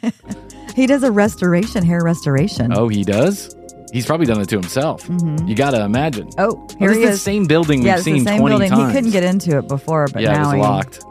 [0.75, 2.71] He does a restoration, hair restoration.
[2.73, 3.53] Oh, he does.
[3.91, 5.05] He's probably done it to himself.
[5.07, 5.47] Mm-hmm.
[5.47, 6.29] You got to imagine.
[6.37, 8.69] Oh, here this he is the same building yeah, we've seen the same 20 building.
[8.69, 8.87] times.
[8.91, 11.05] He couldn't get into it before, but yeah, it now was he, locked.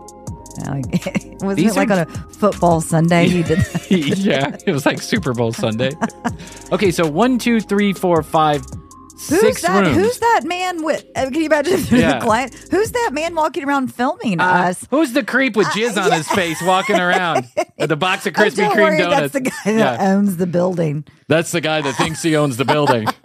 [0.64, 3.28] now he- wasn't These it like are- on a football Sunday?
[3.28, 3.58] He did.
[4.18, 5.90] yeah, it was like Super Bowl Sunday.
[6.72, 8.64] Okay, so one, two, three, four, five,
[9.28, 9.84] Who's six that?
[9.84, 9.96] rooms.
[9.96, 11.04] Who's that man with?
[11.14, 12.18] Uh, can you imagine if there's Yeah.
[12.18, 12.54] a client?
[12.70, 14.86] Who's that man walking around filming Uh, us?
[14.90, 17.46] who's the creep with jizz on his face walking around
[17.78, 19.20] with a box of Krispy Kreme donuts?
[19.20, 20.12] that's the guy that Yeah.
[20.14, 21.04] owns the building.
[21.28, 23.06] That's the guy that thinks he owns the building.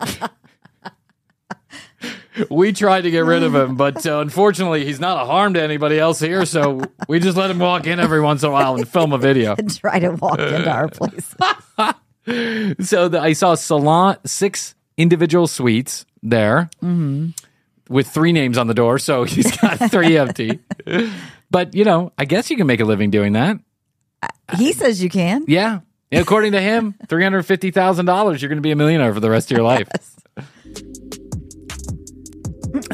[2.50, 5.62] we tried to get rid of him, but uh, unfortunately, he's not a harm to
[5.62, 6.46] anybody else here.
[6.46, 9.18] So we just let him walk in every once in a while and film a
[9.18, 9.56] video.
[9.58, 11.34] and try to walk into our place.
[12.82, 17.30] So the, I saw salon six individual suites there Mm-hmm.
[17.94, 18.98] with three names on the door.
[19.00, 20.60] So he's got three empty.
[21.52, 23.58] But you know, I guess you can make a living doing that.
[24.58, 25.46] He says you can.
[25.48, 25.80] Yeah.
[26.12, 28.42] According to him, three hundred fifty thousand dollars.
[28.42, 29.88] You're going to be a millionaire for the rest of your life.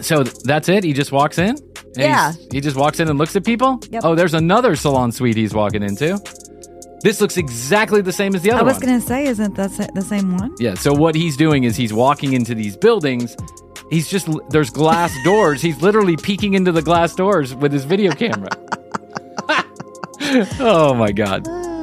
[0.01, 0.83] So that's it.
[0.83, 1.55] He just walks in.
[1.95, 2.33] Yeah.
[2.51, 3.79] He just walks in and looks at people.
[3.89, 4.01] Yep.
[4.05, 6.19] Oh, there's another salon suite he's walking into.
[7.03, 8.69] This looks exactly the same as the other one.
[8.69, 8.85] I was one.
[8.89, 10.53] going to say, isn't that the same one?
[10.59, 10.75] Yeah.
[10.75, 13.35] So what he's doing is he's walking into these buildings.
[13.89, 15.61] He's just there's glass doors.
[15.61, 18.49] He's literally peeking into the glass doors with his video camera.
[20.59, 21.47] oh my god.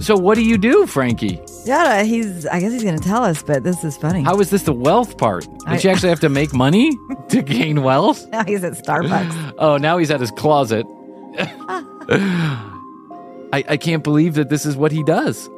[0.00, 1.38] So what do you do, Frankie?
[1.66, 2.46] Yeah, he's.
[2.46, 4.22] I guess he's going to tell us, but this is funny.
[4.22, 5.46] How is this the wealth part?
[5.66, 6.90] I- you actually have to make money
[7.28, 8.26] to gain wealth?
[8.28, 9.54] now he's at Starbucks.
[9.58, 10.86] Oh, now he's at his closet.
[13.52, 15.48] I, I can't believe that this is what he does.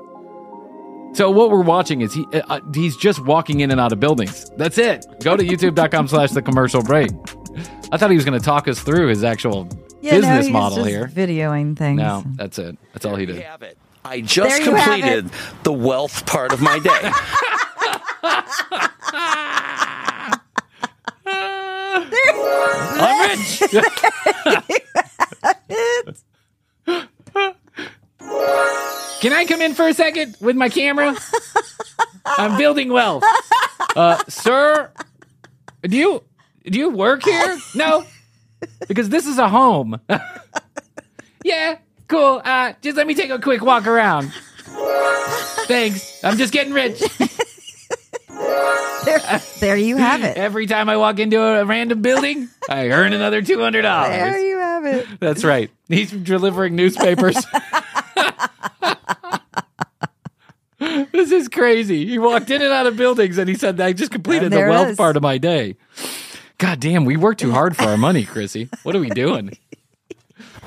[1.14, 4.50] So what we're watching is he uh, he's just walking in and out of buildings.
[4.56, 5.04] That's it.
[5.22, 7.10] Go to youtube.com slash the commercial break.
[7.92, 9.68] I thought he was going to talk us through his actual
[10.00, 11.06] Yeah, no, business he's model just here.
[11.08, 12.00] videoing things.
[12.00, 12.78] No, that's it.
[12.94, 13.40] That's all he did.
[13.42, 13.76] have it.
[14.06, 15.28] I just There completed
[15.64, 16.90] the wealth part of my day.
[23.04, 23.62] I'm rich.
[29.20, 31.14] Can I come in for a second with my camera?
[32.26, 33.22] I'm building wealth.
[33.94, 34.90] Uh, sir,
[35.82, 36.24] do you
[36.64, 37.58] do you work here?
[37.74, 38.04] No,
[38.88, 40.00] because this is a home.
[41.44, 41.78] yeah,
[42.08, 42.42] cool.
[42.44, 44.32] Uh, just let me take a quick walk around.
[45.66, 46.24] Thanks.
[46.24, 47.00] I'm just getting rich.
[49.04, 49.18] There,
[49.58, 50.36] there you have it.
[50.36, 54.10] Every time I walk into a random building, I earn another two hundred dollars.
[54.10, 55.06] There you have it.
[55.18, 55.70] That's right.
[55.88, 57.36] He's delivering newspapers.
[61.12, 62.06] this is crazy.
[62.06, 64.88] He walked in and out of buildings and he said, I just completed the wealth
[64.88, 64.96] is.
[64.96, 65.76] part of my day.
[66.58, 68.68] God damn, we work too hard for our money, Krissy.
[68.84, 69.56] What are we doing?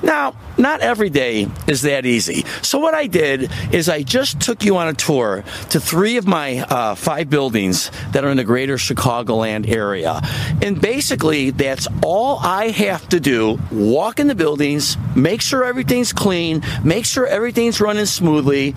[0.03, 2.45] Now, not every day is that easy.
[2.61, 6.27] So, what I did is I just took you on a tour to three of
[6.27, 10.21] my uh, five buildings that are in the greater Chicagoland area.
[10.61, 16.11] And basically, that's all I have to do walk in the buildings, make sure everything's
[16.11, 18.75] clean, make sure everything's running smoothly,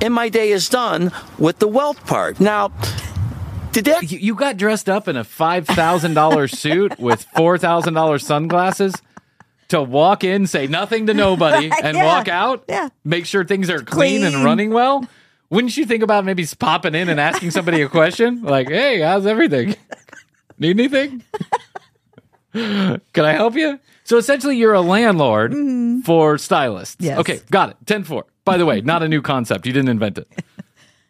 [0.00, 2.40] and my day is done with the wealth part.
[2.40, 2.72] Now,
[3.72, 8.94] did that You, you got dressed up in a $5,000 suit with $4,000 sunglasses
[9.68, 12.64] to walk in, say nothing to nobody, and Yeah, walk out?
[12.68, 12.88] yeah.
[13.04, 15.06] Make sure things are clean, and running well?
[15.50, 18.42] Wouldn't you think about maybe popping in and asking somebody a question?
[18.42, 19.76] Like, hey, how's everything?
[20.58, 21.22] Need anything?
[22.52, 23.78] Can I help you?
[24.04, 26.00] So essentially, you're a landlord mm-hmm.
[26.00, 26.96] for stylists.
[26.98, 27.18] Yes.
[27.18, 27.76] Okay, got it.
[27.86, 28.24] 10 4.
[28.44, 29.66] By the way, not a new concept.
[29.66, 30.28] You didn't invent it.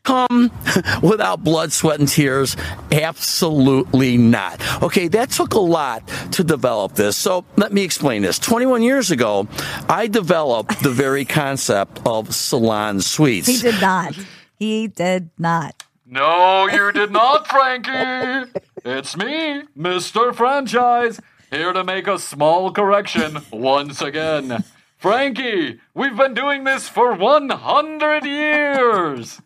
[0.09, 0.51] Come
[1.03, 2.57] without blood, sweat, and tears?
[2.91, 4.83] Absolutely not.
[4.83, 7.17] Okay, that took a lot to develop this.
[7.17, 8.39] So let me explain this.
[8.39, 9.47] 21 years ago,
[9.87, 13.49] I developed the very concept of salon suites.
[13.49, 14.19] He did not.
[14.57, 15.85] He did not.
[16.07, 18.51] No, you did not, Frankie.
[18.87, 20.35] It's me, Mr.
[20.35, 24.65] Franchise, here to make a small correction once again.
[24.97, 29.41] Frankie, we've been doing this for 100 years.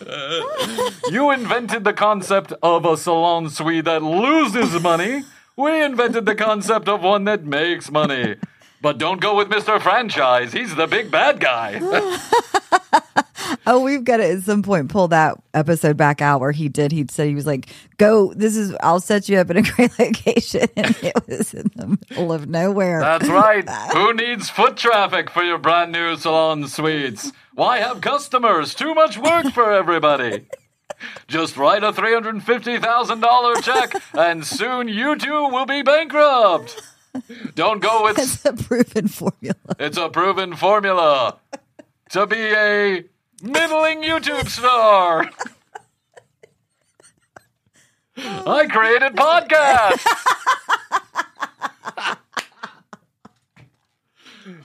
[1.10, 5.22] you invented the concept of a salon suite that loses money.
[5.56, 8.36] We invented the concept of one that makes money.
[8.82, 9.80] But don't go with Mr.
[9.80, 10.52] Franchise.
[10.52, 11.80] He's the big bad guy.
[13.68, 16.92] Oh, we've got to at some point pull that episode back out where he did.
[16.92, 18.74] He said he was like, "Go, this is.
[18.80, 22.48] I'll set you up in a great location," and it was in the middle of
[22.48, 23.00] nowhere.
[23.00, 23.68] That's right.
[23.92, 27.32] Who needs foot traffic for your brand new salon suites?
[27.56, 28.74] Why have customers?
[28.74, 30.46] Too much work for everybody.
[31.26, 36.82] Just write a $350,000 check and soon you too will be bankrupt.
[37.54, 39.54] Don't go with it's a proven formula.
[39.78, 41.38] it's a proven formula
[42.10, 43.04] to be a
[43.42, 45.30] middling YouTube star.
[48.18, 50.04] I created podcasts.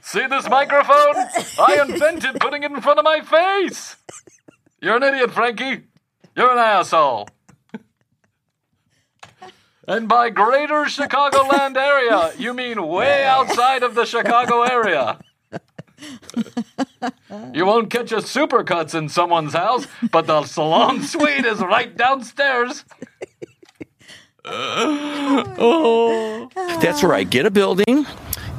[0.02, 1.16] See this microphone?
[1.60, 3.96] I invented putting it in front of my face.
[4.82, 5.84] You're an idiot, Frankie.
[6.36, 7.30] You're an asshole.
[9.88, 15.20] And by greater Chicagoland area, you mean way outside of the Chicago area.
[17.54, 22.86] You won't catch a supercuts in someone's house, but the salon suite is right downstairs.
[24.46, 26.50] oh.
[26.82, 28.06] That's where I get a building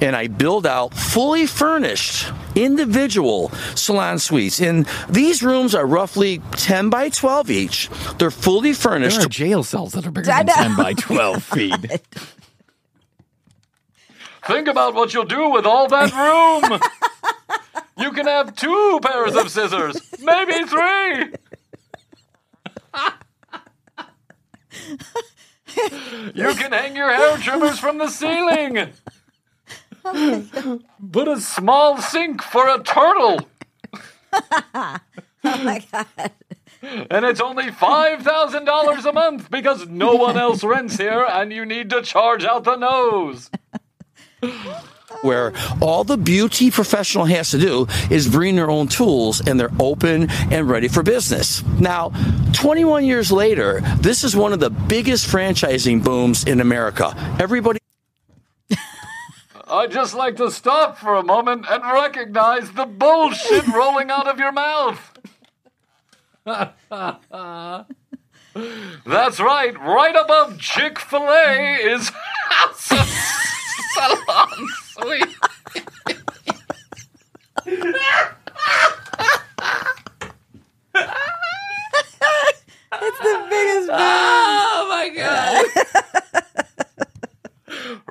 [0.02, 4.60] and I build out fully furnished individual salon suites.
[4.60, 7.88] And these rooms are roughly 10 by 12 each.
[8.18, 9.18] They're fully furnished.
[9.18, 12.00] There are jail cells that are bigger than 10 by 12 feet.
[14.44, 16.80] Think about what you'll do with all that room.
[17.98, 21.32] You can have two pairs of scissors, maybe three.
[26.34, 28.92] You can hang your hair trimmers from the ceiling.
[31.12, 33.48] Put a small sink for a turtle.
[35.44, 36.30] Oh my god!
[36.82, 41.90] And it's only $5,000 a month because no one else rents here and you need
[41.90, 43.50] to charge out the nose.
[45.20, 49.70] where all the beauty professional has to do is bring their own tools and they're
[49.78, 51.62] open and ready for business.
[51.78, 52.12] Now,
[52.52, 57.14] 21 years later, this is one of the biggest franchising booms in America.
[57.38, 57.78] Everybody
[59.72, 64.38] I'd just like to stop for a moment and recognize the bullshit rolling out of
[64.38, 65.18] your mouth.
[69.06, 73.08] That's right, right above Chick fil A is House of
[73.94, 75.36] Salon Suite.
[82.94, 83.88] It's the biggest.
[84.74, 86.21] Oh my god.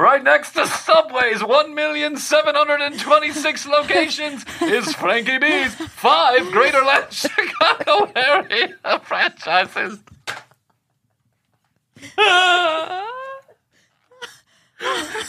[0.01, 8.73] Right next to Subway's 1,726 locations is Frankie B's five Greaterland Chicago area
[9.03, 9.99] franchises.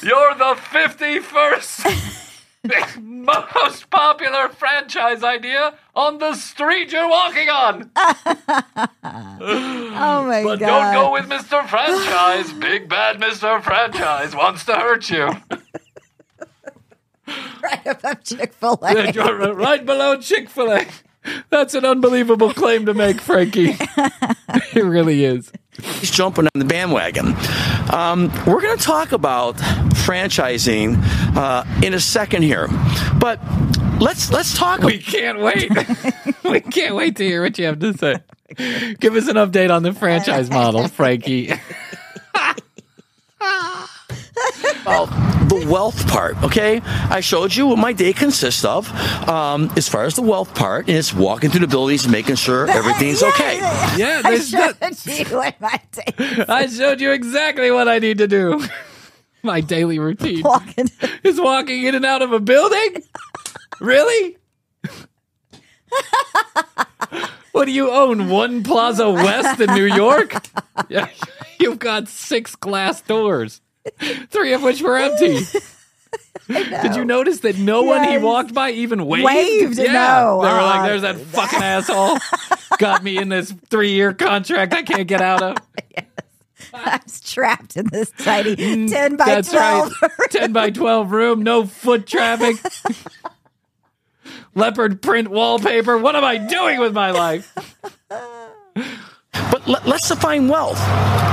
[0.03, 2.25] You're the 51st
[3.01, 7.91] most popular franchise idea on the street you're walking on.
[9.05, 10.93] Oh my But god!
[10.93, 11.67] don't go with Mr.
[11.69, 12.53] Franchise.
[12.61, 13.63] Big bad Mr.
[13.63, 15.29] Franchise wants to hurt you.
[17.63, 19.53] right above Chick Fil A.
[19.53, 20.87] Right below Chick fil A.
[21.51, 23.77] That's an unbelievable claim to make, Frankie.
[23.79, 25.53] it really is.
[25.81, 27.35] He's jumping on the bandwagon.
[27.91, 30.99] Um, we're going to talk about franchising
[31.35, 32.69] uh, in a second here,
[33.19, 33.41] but
[33.99, 34.81] let's let's talk.
[34.81, 35.71] We can't wait.
[36.45, 38.17] we can't wait to hear what you have to say.
[39.01, 41.51] Give us an update on the franchise model, Frankie.
[44.83, 45.07] about
[45.49, 46.41] the wealth part.
[46.43, 48.91] Okay, I showed you what my day consists of.
[49.29, 52.37] Um, as far as the wealth part, and it's walking through the buildings, and making
[52.37, 53.59] sure everything's okay.
[53.97, 58.19] Yeah, I showed that- you what my day I showed you exactly what I need
[58.19, 58.63] to do.
[59.45, 60.89] My daily routine walking.
[61.25, 63.03] is walking in and out of a building.
[63.81, 64.37] Really?
[67.51, 68.29] what do you own?
[68.29, 70.35] One Plaza West in New York?
[70.89, 71.09] Yeah,
[71.59, 73.61] you've got six glass doors,
[74.29, 75.41] three of which were empty.
[76.49, 79.25] Did you notice that no one he walked by even waved?
[79.25, 79.93] Waved, Yeah.
[79.93, 80.41] no.
[80.43, 82.19] They were like, Uh, there's that fucking asshole.
[82.79, 85.57] Got me in this three year contract I can't get out of.
[86.75, 89.93] I was trapped in this tiny ten by Mm, That's twelve.
[90.03, 90.11] right.
[90.31, 92.57] 10 by 12 room, no foot traffic.
[94.55, 95.97] Leopard print wallpaper.
[95.99, 97.53] What am I doing with my life?
[99.33, 100.81] But let, let's define wealth.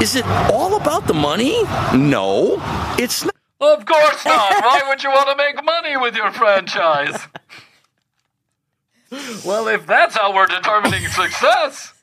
[0.02, 1.62] Is it all about the money?
[1.94, 2.58] No,
[2.98, 3.36] it's not.
[3.62, 4.64] Of course not.
[4.64, 7.28] Why would you want to make money with your franchise?
[9.46, 11.94] Well, if that's how we're determining success,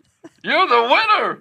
[0.42, 1.40] you're the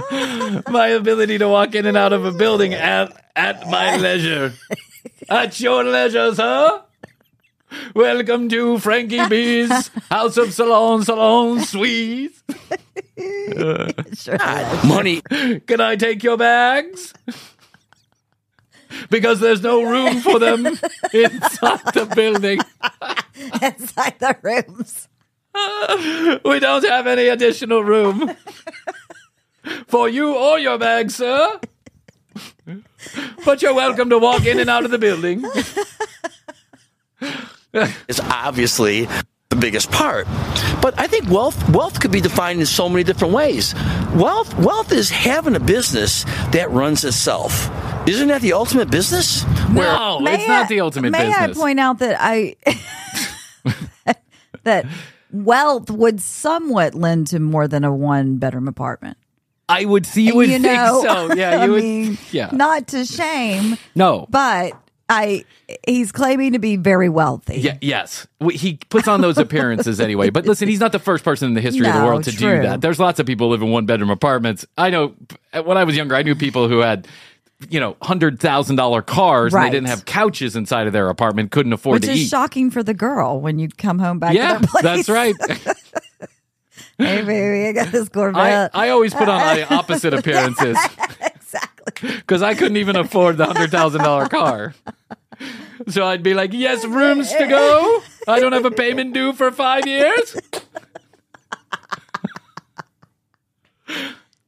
[0.00, 0.62] winner.
[0.70, 4.52] My ability to walk in and out of a building at, at my leisure.
[5.28, 6.82] At your leisure, sir.
[7.94, 12.42] Welcome to Frankie B's House of Salon Salon Suites.
[13.18, 14.36] Sure.
[14.38, 15.22] Ah, money.
[15.66, 17.14] Can I take your bags?
[19.08, 20.66] Because there's no room for them
[21.14, 22.60] inside the building.
[23.62, 25.08] inside the rooms.
[26.44, 28.36] We don't have any additional room
[29.86, 31.58] for you or your bag, sir.
[33.46, 35.42] But you're welcome to walk in and out of the building.
[38.08, 39.08] is obviously
[39.48, 40.26] the biggest part.
[40.82, 43.74] But I think wealth wealth could be defined in so many different ways.
[44.14, 47.70] Wealth wealth is having a business that runs itself.
[48.08, 49.44] Isn't that the ultimate business?
[49.70, 51.56] No, May it's not the ultimate may business.
[51.56, 52.56] I point out that I
[54.62, 54.86] that
[55.32, 59.18] wealth would somewhat lend to more than a one bedroom apartment.
[59.68, 61.34] I would see you would you think know, so.
[61.34, 61.82] Yeah, I you would.
[61.82, 62.50] mean, yeah.
[62.52, 64.26] not to shame, no.
[64.30, 64.72] but
[65.08, 65.44] I
[65.86, 67.60] he's claiming to be very wealthy.
[67.60, 68.26] Yeah, yes.
[68.50, 70.30] He puts on those appearances anyway.
[70.30, 72.56] But listen, he's not the first person in the history of the world to true.
[72.56, 72.80] do that.
[72.80, 74.66] There's lots of people who live in one bedroom apartments.
[74.76, 75.14] I know
[75.64, 77.06] when I was younger, I knew people who had,
[77.68, 82.00] you know, $100,000 cars and they didn't have couches inside of their apartment, couldn't afford
[82.00, 82.28] Which to is eat.
[82.28, 84.82] shocking for the girl when you come home back yeah, to place.
[84.82, 85.34] that's right.
[86.98, 88.70] hey baby, I got this I, Corvette.
[88.74, 90.76] I always put on the opposite appearances
[91.20, 92.16] exactly.
[92.16, 94.74] because I couldn't even afford the $100,000 car.
[95.88, 98.02] So I'd be like, yes, rooms to go.
[98.26, 100.36] I don't have a payment due for five years.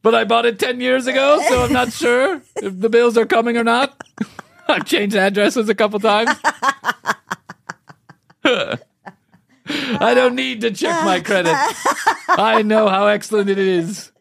[0.01, 3.27] But I bought it 10 years ago, so I'm not sure if the bills are
[3.27, 4.01] coming or not.
[4.69, 6.31] I've changed addresses a couple times.
[8.45, 8.79] I
[10.15, 11.53] don't need to check my credit.
[12.29, 14.13] I know how excellent it is.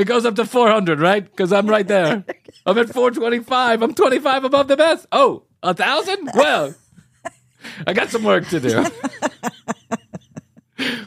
[0.00, 1.22] It goes up to 400, right?
[1.22, 2.24] Because I'm right there.
[2.66, 3.82] I'm at 425.
[3.82, 5.06] I'm 25 above the best.
[5.12, 6.30] Oh, a thousand?
[6.34, 6.74] Well,
[7.86, 8.86] I got some work to do.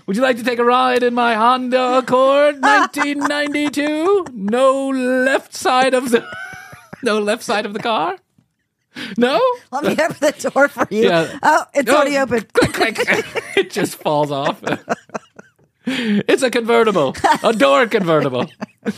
[0.06, 4.28] Would you like to take a ride in my Honda Accord 1992?
[4.32, 6.24] No left side of the
[7.04, 8.18] no left side of the car?
[9.18, 9.42] No?
[9.72, 11.06] Let me open the door for you.
[11.10, 11.40] Yeah.
[11.42, 12.42] Oh, it's Oh, already open.
[12.54, 12.98] Click, click.
[13.58, 14.62] it just falls off.
[15.86, 18.46] It's a convertible, a door convertible.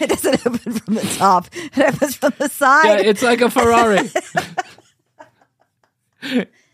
[0.00, 1.46] It doesn't open from the top.
[1.52, 3.00] It opens from the Yeah, side.
[3.06, 4.10] it's like a Ferrari.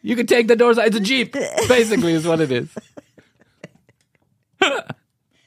[0.02, 0.78] you can take the doors.
[0.78, 1.32] It's a Jeep,
[1.68, 2.68] basically, is what it is.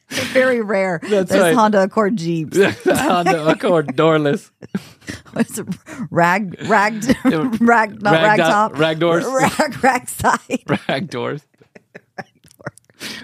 [0.09, 0.99] Very rare.
[1.03, 1.55] That's There's right.
[1.55, 2.57] Honda Accord Jeeps.
[2.85, 4.51] Honda Accord doorless.
[5.33, 5.67] What's it?
[6.11, 7.03] Rag, rag,
[7.61, 8.77] rag, not Rag rag, top.
[8.77, 9.25] rag doors.
[9.25, 10.63] Rag, rag side.
[10.87, 11.41] Rag doors.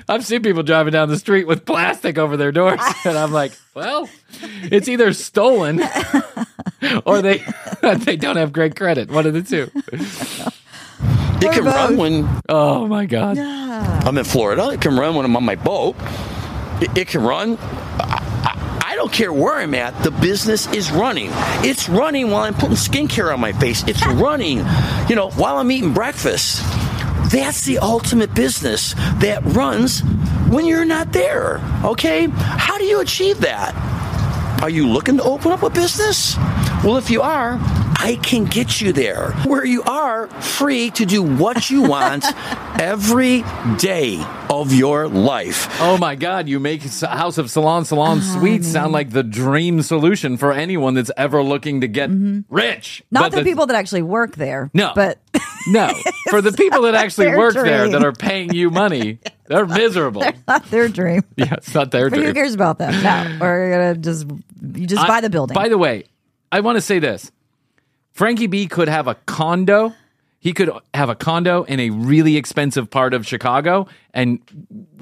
[0.08, 3.54] I've seen people driving down the street with plastic over their doors, and I'm like,
[3.74, 4.10] well,
[4.64, 5.82] it's either stolen
[7.06, 7.44] or they
[7.82, 9.10] they don't have great credit.
[9.10, 9.72] One of the two.
[11.42, 13.38] It can run when Oh my god.
[13.38, 14.70] I'm in Florida.
[14.70, 15.96] It can run when I'm on my boat.
[16.82, 17.58] It, it can run.
[17.58, 20.04] I, I, I don't care where I'm at.
[20.04, 21.30] The business is running.
[21.64, 23.84] It's running while I'm putting skincare on my face.
[23.88, 24.66] It's running,
[25.10, 26.62] you know, while I'm eating breakfast.
[27.30, 30.02] That's the ultimate business that runs
[30.50, 31.60] when you're not there.
[31.84, 32.28] Okay?
[32.30, 33.74] How do you achieve that?
[34.62, 36.38] Are you looking to open up a business?
[36.84, 37.58] Well, if you are,
[37.98, 42.26] I can get you there where you are free to do what you want
[42.80, 43.44] every
[43.78, 45.68] day of your life.
[45.82, 49.82] Oh my God, you make House of Salon Salon oh, Suites sound like the dream
[49.82, 52.42] solution for anyone that's ever looking to get mm-hmm.
[52.54, 53.04] rich.
[53.12, 54.70] Not But the, people that actually work there.
[54.74, 54.92] No.
[54.96, 55.20] But
[55.68, 55.92] No,
[56.30, 60.24] for the people that actually their work there that are paying you money, they're miserable.
[60.48, 61.24] not their dream.
[61.38, 63.02] yeah, it's not their But who cares about them?
[63.04, 63.38] No.
[63.42, 64.28] We're gonna just
[64.62, 65.56] you just I- buy the building.
[65.56, 66.06] By the way,
[66.52, 67.32] I want to say this:
[68.16, 69.94] Frankie B could have a condo.
[70.40, 74.40] He could have a condo in a really expensive part of Chicago, and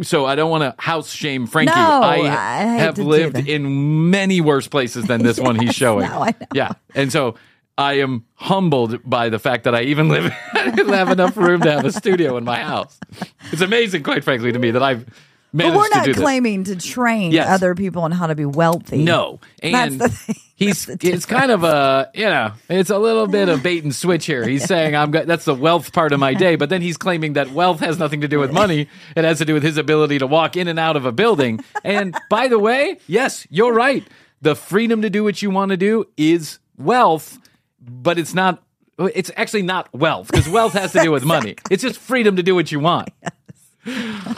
[0.02, 1.76] so I don't want to house shame Frankie.
[1.76, 6.10] No, I, I have lived in many worse places than this one he's showing.
[6.10, 6.34] no, I.
[6.56, 7.36] Yeah, and so
[7.78, 11.86] I am humbled by the fact that I even live have enough room to have
[11.86, 13.00] a studio in my house.
[13.52, 15.06] It's amazing, quite frankly, to me that I've
[15.54, 16.18] but we're to not this.
[16.18, 17.48] claiming to train Yes.
[17.48, 19.04] other people on how to be wealthy.
[19.04, 23.62] No, That's and he's it's kind of a you know it's a little bit of
[23.62, 24.48] bait and switch here.
[24.48, 27.34] He's saying I'm go- that's the wealth part of my day, but then he's claiming
[27.34, 28.88] that wealth has nothing to do with money.
[29.16, 31.64] It has to do with his ability to walk in and out of a building.
[31.84, 34.04] And by the way, yes, you're right.
[34.42, 37.38] The freedom to do what you want to do is wealth,
[37.80, 38.62] but it's not.
[39.00, 41.56] It's actually not wealth because wealth has to do with money.
[41.72, 43.10] It's just freedom to do what you want.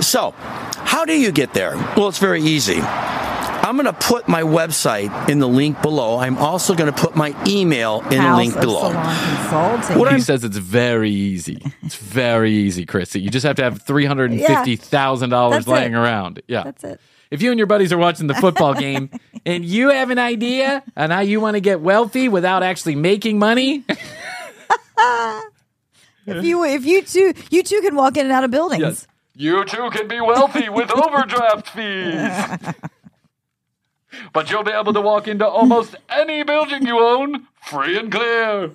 [0.00, 1.74] So, how do you get there?
[1.96, 2.78] Well, it's very easy.
[2.80, 6.18] I'm going to put my website in the link below.
[6.18, 8.92] I'm also going to put my email in the link below.
[8.92, 11.60] What he I'm- says it's very easy.
[11.82, 13.20] It's very easy, Krissy.
[13.20, 15.80] You just have to have three hundred and fifty thousand dollars That's it.
[15.80, 16.40] laying around.
[16.46, 17.00] Yeah, That's it.
[17.32, 19.10] If you and your buddies are watching the football game
[19.44, 23.38] and you have an idea on how you want to get wealthy without actually making
[23.40, 23.84] money,
[26.28, 28.82] If you if you two you two can walk in and out of buildings.
[28.82, 29.06] Yes.
[29.34, 32.74] You too can be wealthy with overdraft fees.
[34.32, 38.72] But you'll be able to walk into almost any building you own free and clear.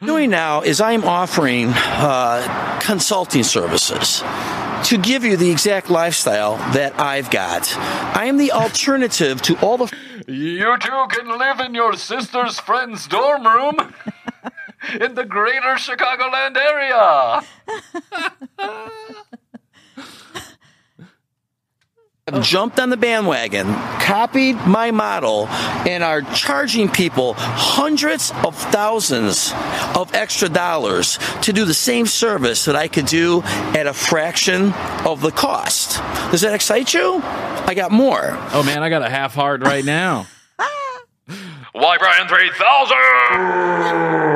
[0.00, 4.22] doing now is I'm offering uh, consulting services
[4.84, 7.74] to give you the exact lifestyle that I've got.
[8.16, 9.92] I am the alternative to all the
[10.28, 13.92] You two can live in your sister's friend's dorm room
[15.00, 17.42] in the greater Chicagoland area.
[22.32, 23.66] have jumped on the bandwagon,
[24.00, 29.52] copied my model, and are charging people hundreds of thousands
[29.94, 34.72] of extra dollars to do the same service that I could do at a fraction
[35.04, 35.98] of the cost.
[36.30, 37.20] Does that excite you?
[37.22, 38.36] I got more.
[38.52, 40.26] oh man, I got a half heart right now.
[41.72, 44.27] Why, Bryan 3000?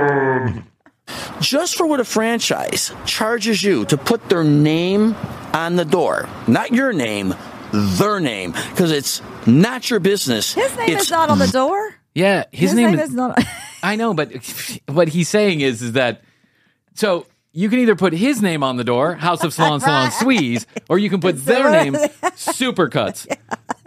[1.42, 5.14] Just for what a franchise charges you to put their name
[5.52, 7.34] on the door, not your name,
[7.72, 10.54] their name, because it's not your business.
[10.54, 11.94] His name it's is not on the door.
[12.14, 13.10] Yeah, his, His, name, name, is.
[13.10, 13.42] is not.
[13.82, 14.32] I know, but
[14.88, 16.22] what he's saying is is that
[16.94, 20.66] so you can either put his name on the door, House of Salon Salon Swees,
[20.88, 23.26] or you can put their name, Supercuts.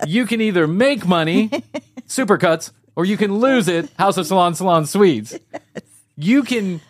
[0.05, 1.49] You can either make money,
[2.07, 5.39] Supercuts, or you can lose it, House of Salon Salon Swedes.
[6.17, 6.81] You can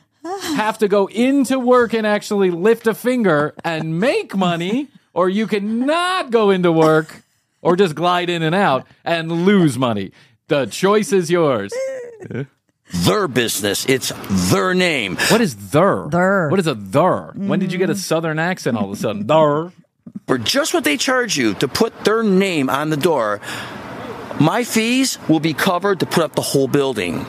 [0.55, 5.47] have to go into work and actually lift a finger and make money, or you
[5.47, 7.23] can not go into work
[7.61, 10.11] or just glide in and out and lose money.
[10.47, 11.73] The choice is yours.
[12.93, 13.85] their business.
[13.87, 14.11] It's
[14.51, 15.17] their name.
[15.29, 16.07] What is their?
[16.09, 16.49] Thur.
[16.49, 17.31] What is a thur?
[17.35, 17.97] When did you get a mm.
[17.97, 19.27] southern accent all of a sudden?
[19.27, 19.71] Thur.
[20.27, 23.41] For just what they charge you to put their name on the door,
[24.39, 27.25] my fees will be covered to put up the whole building.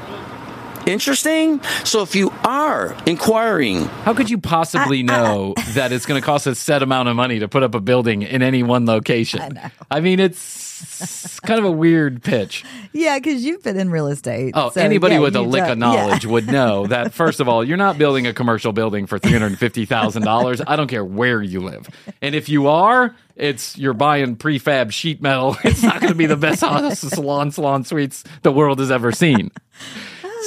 [0.87, 1.61] Interesting?
[1.85, 6.47] So if you are inquiring, How could you possibly know that it's going to cost
[6.47, 9.59] a set amount of money to put up a building in any one location?
[9.91, 12.65] I, mean, it's kind of a weird pitch.
[12.93, 14.53] yeah, because you've been in real estate.
[14.55, 16.31] Oh, so, anybody yeah, with a lick don't- of knowledge yeah.
[16.31, 20.65] would know that, first of all, you're not building a commercial building for $350,000.
[20.67, 21.89] I don't care where you live.
[22.23, 25.57] And if you are, it's you're buying prefab sheet metal.
[25.65, 29.51] It's not going to be the best salon salon suites the world has ever seen.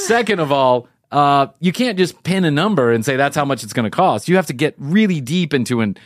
[0.08, 3.64] Second of all, uh, you can't just pin a number and say that's how much
[3.64, 4.28] it's going to cost.
[4.28, 5.97] You have to get really deep into an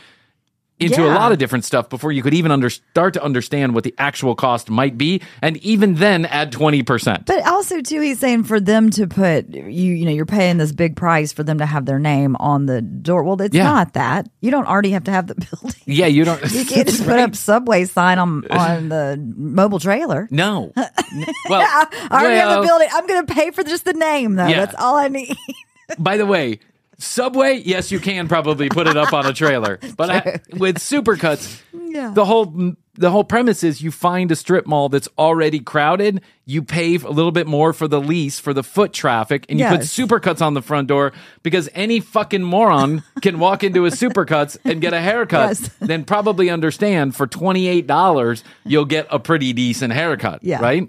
[0.80, 3.84] into a lot of different stuff before you could even under, start to understand what
[3.84, 7.26] the actual cost might be, and even then add twenty percent.
[7.26, 10.72] But also too, he's saying for them to put you, you know, you're paying this
[10.72, 13.22] big price for them to have their name on the door.
[13.22, 13.64] Well, it's Yeah.
[13.64, 14.28] not that.
[14.40, 15.80] You don't already have to have the building.
[15.86, 16.42] Yeah, you don't.
[16.52, 20.28] You can't just put up subway sign on on the mobile trailer.
[20.30, 20.72] No.
[20.76, 20.88] Well,
[21.62, 22.88] I already have well, a building.
[22.92, 24.46] I'm going to pay for just the name though.
[24.48, 24.64] Yeah.
[24.64, 25.36] That's all I need.
[25.98, 26.58] By the way,
[26.98, 31.60] Subway, yes, you can probably put it up on a trailer, but I, with supercuts,
[31.72, 32.10] Yeah.
[32.14, 36.62] the whole the whole premise is you find a strip mall that's already crowded, you
[36.62, 39.80] pay a little bit more for the lease for the foot traffic, and you put
[39.80, 44.80] supercuts on the front door because any fucking moron can walk into a supercuts and
[44.80, 45.70] get a haircut, Yes.
[45.80, 50.60] then probably understand for twenty eight dollars you'll get a pretty decent haircut, Yeah.
[50.60, 50.88] right?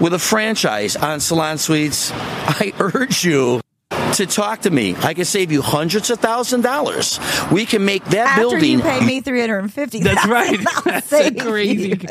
[0.00, 3.60] with a franchise on Salon Suites, I urge you
[4.16, 4.94] to talk to me.
[4.96, 7.18] I can save you hundreds of thousand dollars.
[7.50, 8.70] We can make that After building.
[8.70, 10.00] you pay me three hundred and fifty.
[10.02, 10.58] That's right.
[10.84, 11.98] That's crazy.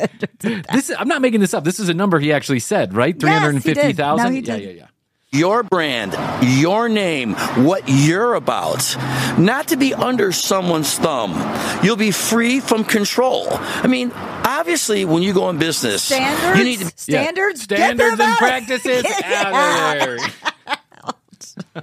[0.72, 1.62] This I'm not making this up.
[1.64, 3.18] This is a number he actually said, right?
[3.18, 4.44] Three hundred and fifty No, thousand.
[4.46, 4.86] Yeah, yeah, yeah.
[5.30, 8.96] your brand, your name, what you're about,
[9.38, 11.32] not to be under someone's thumb.
[11.84, 13.46] You'll be free from control.
[13.50, 16.58] I mean, obviously, when you go in business, Standards.
[16.58, 16.84] you need to.
[16.86, 16.90] Yeah.
[17.22, 17.66] standards.
[17.66, 20.18] Get standards and practices out of there.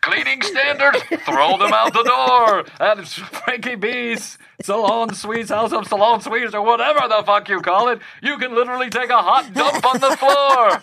[0.00, 2.64] Cleaning standards, throw them out the door.
[2.78, 7.88] And Frankie B's Salon Suites, House of Salon Suites, or whatever the fuck you call
[7.88, 7.98] it.
[8.22, 10.80] You can literally take a hot dump on the floor.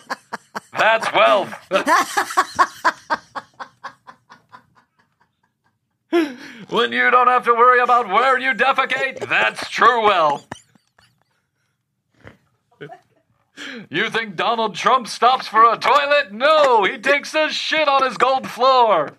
[0.76, 1.54] That's wealth.
[6.70, 10.46] when you don't have to worry about where you defecate, that's true wealth.
[13.90, 16.32] You think Donald Trump stops for a toilet?
[16.32, 19.12] No, he takes a shit on his gold floor.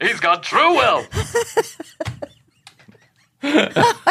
[0.00, 1.08] He's got true wealth.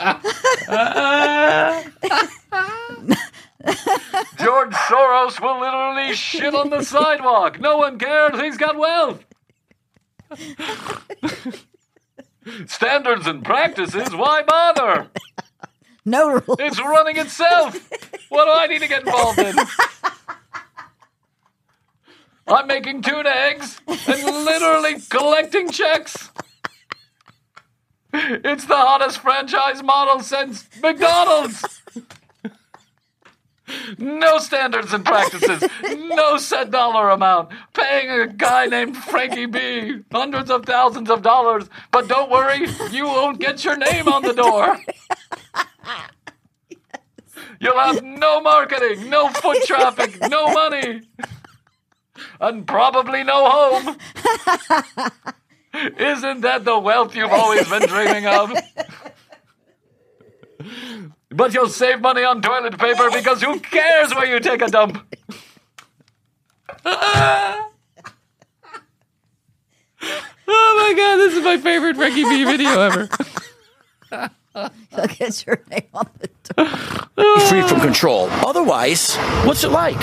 [0.00, 1.84] Oh
[4.38, 7.58] George Soros will literally shit on the sidewalk.
[7.60, 8.40] No one cares.
[8.40, 9.24] He's got wealth.
[12.66, 15.08] Standards and practices, why bother?
[16.04, 16.56] No rules.
[16.60, 17.76] It's running itself.
[18.28, 19.56] What do I need to get involved in?
[22.46, 26.30] I'm making tuna eggs and literally collecting checks.
[28.12, 31.62] It's the hottest franchise model since McDonald's.
[33.98, 35.62] No standards and practices,
[35.98, 41.68] no set dollar amount, paying a guy named Frankie B hundreds of thousands of dollars,
[41.92, 44.78] but don't worry, you won't get your name on the door.
[47.60, 51.02] You'll have no marketing, no foot traffic, no money,
[52.40, 53.96] and probably no home.
[55.98, 58.52] Isn't that the wealth you've always been dreaming of?
[61.30, 65.04] But you'll save money on toilet paper because who cares where you take a dump?
[70.50, 73.08] Oh my god, this is my favorite Frankie B video ever.
[74.96, 77.40] Look at your name on the door.
[77.48, 78.28] free from control.
[78.44, 79.96] Otherwise, what's it like?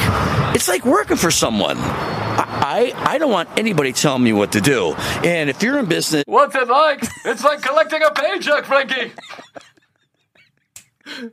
[0.56, 1.78] It's like working for someone.
[1.78, 4.93] I, I, I don't want anybody telling me what to do.
[5.24, 7.03] And if you're in business, What's it like?
[7.26, 9.12] It's like collecting a paycheck, Frankie.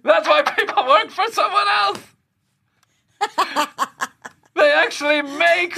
[0.03, 1.99] That's why people work for someone else.
[4.55, 5.75] They actually make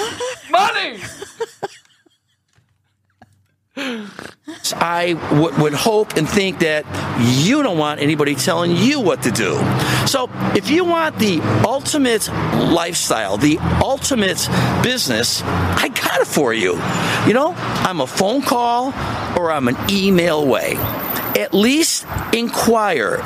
[0.50, 0.98] money.
[4.84, 6.84] I w- would hope and think that
[7.46, 9.56] you don't want anybody telling you what to do.
[10.06, 14.46] So, if you want the ultimate lifestyle, the ultimate
[14.82, 16.74] business, I got it for you.
[17.26, 18.88] You know, I'm a phone call
[19.38, 20.74] or I'm an email away.
[21.38, 23.18] At least inquire.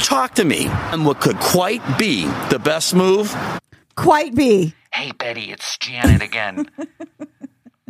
[0.00, 0.66] Talk to me.
[0.92, 3.34] And what could quite be the best move
[3.96, 4.74] Quite be.
[4.92, 6.68] Hey, Betty, it's Janet again.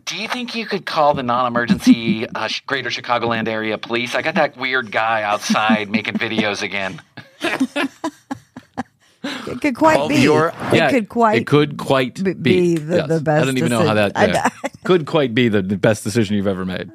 [0.06, 4.14] Do you think you could call the non-emergency uh, Sh- Greater Chicagoland area police?
[4.14, 7.02] I got that weird guy outside making videos again.
[9.48, 10.16] It could quite Of be.
[10.20, 11.38] your- it could quite.
[11.42, 14.34] It could quite be, be the- the best I don't even know how that decision.
[14.34, 14.68] yeah.
[14.84, 16.92] could quite be the, the best decision you've ever made.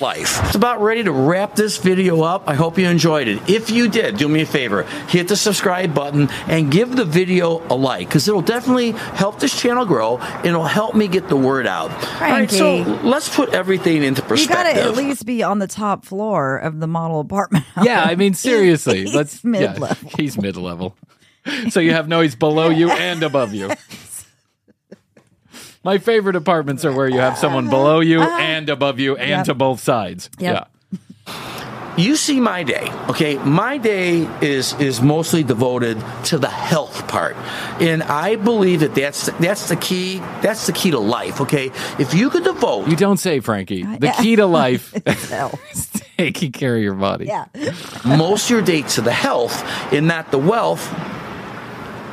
[0.00, 0.40] Life.
[0.44, 2.44] It's about ready to wrap this video up.
[2.46, 3.48] I hope you enjoyed it.
[3.48, 7.66] If you did, do me a favor, hit the subscribe button and give the video
[7.68, 11.36] a like because it'll definitely help this channel grow and it'll help me get the
[11.36, 11.90] word out.
[11.90, 14.76] All right, so let's put everything into perspective.
[14.76, 17.64] You got to at least be on the top floor of the model apartment.
[17.82, 20.10] Yeah, I mean seriously, He's let's yeah, mid-level.
[20.16, 20.96] he's mid level.
[21.70, 23.70] So you have noise below you and above you.
[25.86, 29.44] My favorite apartments are where you have someone below you and above you and Yep.
[29.46, 30.28] to both sides.
[30.38, 30.68] Yep.
[31.28, 31.34] Yeah.
[31.96, 37.34] you see my day okay my day is is mostly devoted to the health part
[37.80, 42.12] and i believe that that's that's the key that's the key to life okay if
[42.12, 43.82] you could devote You don't say, Frankie.
[43.84, 44.92] The key to life
[45.30, 45.50] No.
[45.72, 47.26] is taking care of your body.
[47.26, 47.46] Yeah.
[48.04, 49.56] most of your day to the health
[49.92, 50.84] and not the wealth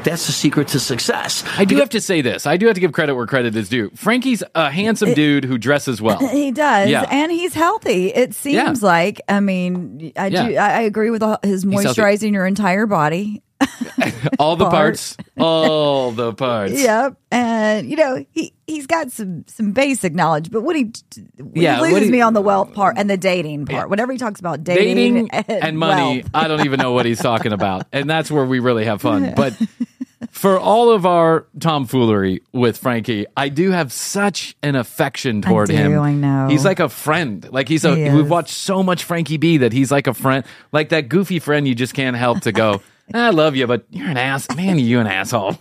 [0.04, 1.44] That's the secret to success.
[1.58, 2.46] I do have to say this.
[2.46, 3.90] I do have to give credit where credit is due.
[3.96, 6.20] Frankie's a handsome dude who dresses well.
[6.34, 7.06] He does, Yeah.
[7.10, 8.08] and he's healthy.
[8.08, 8.88] It seems Yeah.
[8.88, 9.22] like.
[9.30, 10.52] I mean, I do.
[10.52, 10.66] Yeah.
[10.66, 13.42] I, I agree with all, his moisturizing your entire body.
[14.40, 14.74] All the Part.
[14.74, 15.18] parts.
[15.40, 16.74] All the parts.
[16.74, 20.92] Yep, and you know he he's got some some basic knowledge, but what he,
[21.38, 23.90] what Yeah, he what he- me on the wealth part and the dating part.
[23.90, 26.30] Whenever he talks about dating, Dating and money, wealth.
[26.34, 27.86] I don't even know what he's talking about.
[27.94, 29.34] And that's where we really have fun.
[29.36, 29.54] But
[30.34, 35.76] for all of our tomfoolery with Frankie, I do have such an affection toward do,
[35.76, 36.00] him.
[36.00, 36.48] I know.
[36.50, 37.48] He's like a friend.
[37.52, 40.44] Like he's a He we've watched so much Frankie B that he's like a friend.
[40.72, 42.82] Like that goofy friend you just can't help to go,
[43.14, 45.56] I love you, but you're an ass man, you an asshole.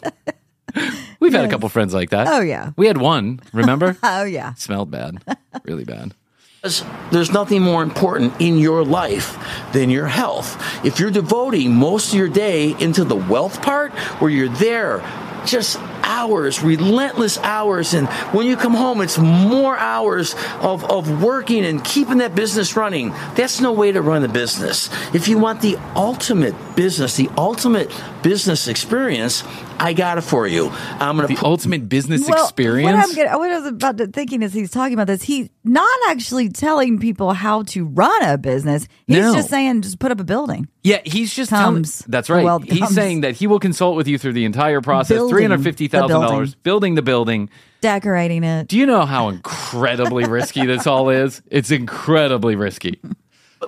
[1.21, 2.27] We've had a couple friends like that.
[2.29, 2.71] Oh, yeah.
[2.77, 3.99] We had one, remember?
[4.03, 5.23] oh yeah, Smelled bad.
[5.65, 6.15] Really bad.
[6.63, 9.37] There's nothing more important in your life
[9.73, 10.57] than your health.
[10.85, 15.03] If you're devoting most of your day into the wealth part, where you're there
[15.45, 21.65] just hours, relentless hours, and when you come home, it's more hours of, of working
[21.65, 23.11] and keeping that business running.
[23.35, 24.91] That's no way to run a business.
[25.15, 27.91] If you want the ultimate business, the ultimate
[28.23, 29.43] business experience,
[29.79, 30.69] I got it for you.
[30.73, 32.85] I'm going to The ultimate business well, experience.
[32.95, 35.49] What I'm getting, what I was about to thinking as he's talking about this, he's
[35.65, 38.87] not actually telling people how to run a business.
[39.07, 39.35] He's No.
[39.35, 40.69] just saying just put up a building.
[40.85, 41.99] Yeah, he's just Comes.
[41.99, 42.11] telling.
[42.11, 42.45] That's right.
[42.45, 42.95] wealth He's comes.
[42.95, 45.17] saying that he will consult with you through the entire process.
[45.17, 46.63] Building Three hundred fifty thousand the dollars building.
[46.63, 47.51] building the building.
[47.81, 48.69] Decorating it.
[48.69, 51.43] Do you know how incredibly risky this all is?
[51.51, 53.01] It's incredibly risky.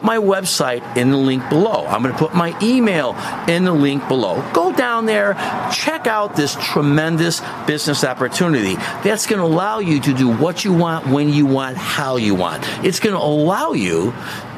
[0.03, 1.87] my website in the link below.
[1.87, 3.15] I'm going to put my email
[3.49, 4.43] in the link below.
[4.53, 5.35] Go down there,
[5.73, 8.75] check out this tremendous business opportunity.
[9.05, 12.35] That's going to allow you to do what you want, when you want, how you
[12.35, 12.65] want.
[12.85, 14.13] It's going to allow you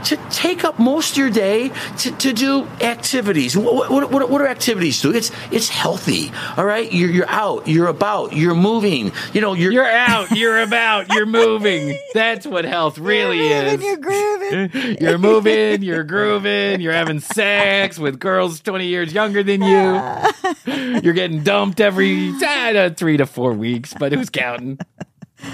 [0.07, 3.57] to take up most of your day to, to do activities.
[3.57, 5.13] What, what, what, what are activities do?
[5.13, 6.31] It's it's healthy.
[6.57, 9.13] All right, you're, you're out, you're about, you're moving.
[9.33, 10.31] You know, you're You're out.
[10.31, 11.13] You're about.
[11.13, 11.99] You're moving.
[12.15, 13.83] That's what health really You're is.
[13.83, 14.97] you're grooving.
[15.01, 21.01] You're moving, you're grooving, you're having sex with girls 20 years younger than you.
[21.03, 24.79] You're getting dumped every uh, three to four weeks, but who's counting?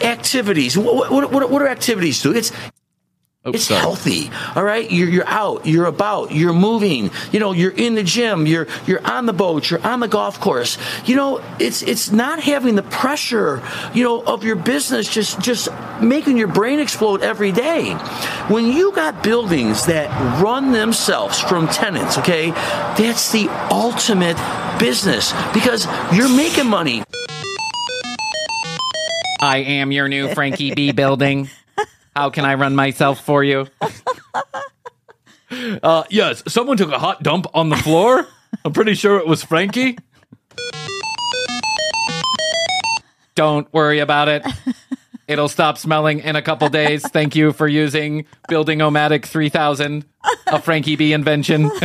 [0.00, 0.76] activities.
[0.76, 2.32] What, what, what, what are activities do?
[2.34, 2.52] It's
[3.44, 3.80] Oh, It's sorry.
[3.80, 4.88] healthy, all right.
[4.88, 7.10] You're you're out, you're about, you're moving.
[7.32, 10.38] You know, you're in the gym, you're you're on the boat, you're on the golf
[10.38, 10.78] course.
[11.06, 13.60] You know, it's it's not having the pressure,
[13.94, 15.68] you know, of your business just just
[16.00, 17.94] making your brain explode every day.
[18.46, 20.08] When you got buildings that
[20.40, 24.36] run themselves from tenants, okay, that's the ultimate
[24.78, 25.84] business because
[26.14, 27.02] you're making money.
[29.40, 31.50] I am your new Frankie B building.
[32.14, 33.66] How can I run myself for you?
[35.82, 38.26] Uh, yes, someone took a hot dump on the floor.
[38.64, 39.98] I'm pretty sure it was Frankie.
[43.34, 44.46] Don't worry about it.
[45.28, 47.02] It'll stop smelling in a couple days.
[47.06, 50.06] Thank you for using Building Omatic 3000,
[50.46, 51.70] a Frankie B invention.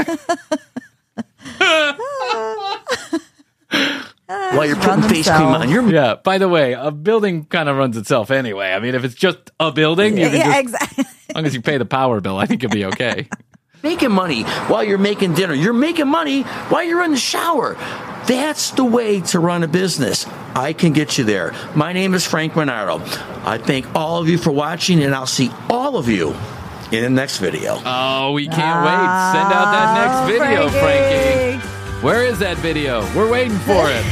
[4.27, 7.69] While you're Run putting face cream on, you're yeah, by the way, a building kind
[7.69, 8.73] of runs itself anyway.
[8.73, 11.05] I mean, if it's just a building, you can yeah, just, exactly.
[11.29, 13.29] as long as you pay the power bill, I think you'll be okay.
[13.83, 15.53] making money while you're making dinner.
[15.53, 17.75] You're making money while you're in the shower.
[18.27, 20.27] That's the way to run a business.
[20.55, 21.53] I can get you there.
[21.73, 22.99] My name is Frank Renardo.
[23.45, 26.35] I thank all of you for watching, and I'll see all of you
[26.91, 27.81] in the next video.
[27.85, 29.07] Oh, we can't wait.
[29.31, 31.76] Send out that next ah, video, Frankie.
[32.01, 33.01] Where is that video?
[33.15, 34.03] We're waiting for it.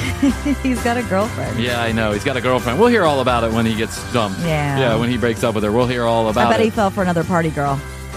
[0.64, 1.60] He's got a girlfriend.
[1.60, 2.12] yeah, I know.
[2.14, 2.80] He's got a girlfriend.
[2.80, 4.40] We'll hear all about it when he gets dumped.
[4.40, 4.80] Yeah.
[4.80, 5.72] Yeah, when he breaks up with her.
[5.72, 6.48] We'll hear all about it.
[6.48, 6.64] I bet it.
[6.66, 7.80] he fell for another party girl.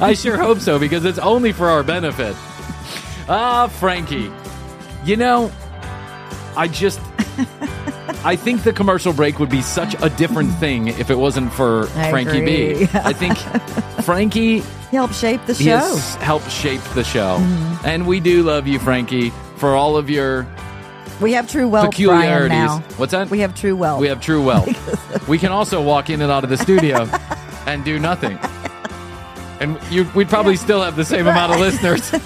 [0.00, 2.36] I sure hope so because it's only for our benefit.
[3.28, 4.30] Ah, Frankie.
[5.04, 5.50] You know,
[6.56, 7.00] I just.
[8.24, 11.88] I think the commercial break would be such a different thing if it wasn't for
[11.96, 12.70] I Frankie B.
[12.84, 12.88] agree.
[12.94, 13.36] I think
[14.04, 15.78] Frankie He helped shape the he show.
[15.78, 17.38] has helped shape the show.
[17.40, 17.86] Mm-hmm.
[17.86, 20.46] And we do love you, Frankie, for all of your
[21.20, 22.50] We have true wealth, peculiarities.
[22.50, 22.78] now.
[22.96, 23.28] What's that?
[23.28, 24.00] We have true wealth.
[24.00, 25.28] We have true wealth.
[25.28, 27.08] we can also walk in and out of the studio
[27.66, 28.38] and do nothing.
[29.60, 32.08] And you, we'd probably still have the same amount of listeners.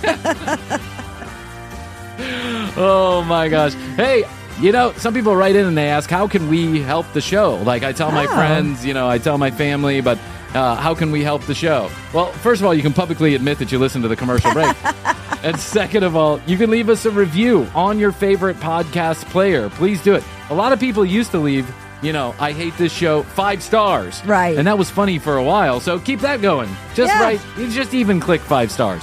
[2.79, 3.75] oh my gosh.
[3.97, 4.25] Hey,
[4.61, 7.57] you know, some people write in and they ask, how can we help the show?
[7.57, 8.35] Like I tell my Oh.
[8.35, 10.19] friends, you know, I tell my family, but
[10.55, 11.91] uh, how can we help the show?
[12.15, 14.75] Well, first of all, you can publicly admit that you listen to the commercial break.
[15.45, 19.69] and second of all, you can leave us a review on your favorite podcast player.
[19.71, 20.25] Please do it.
[20.51, 21.71] A lot of people used to leave,
[22.03, 24.25] you know, I hate this show, five stars.
[24.25, 24.57] Right.
[24.57, 25.81] And that was funny for a while.
[25.81, 26.71] So keep that going.
[26.95, 27.21] Just Yeah.
[27.23, 27.41] right.
[27.59, 29.03] You just even click five stars.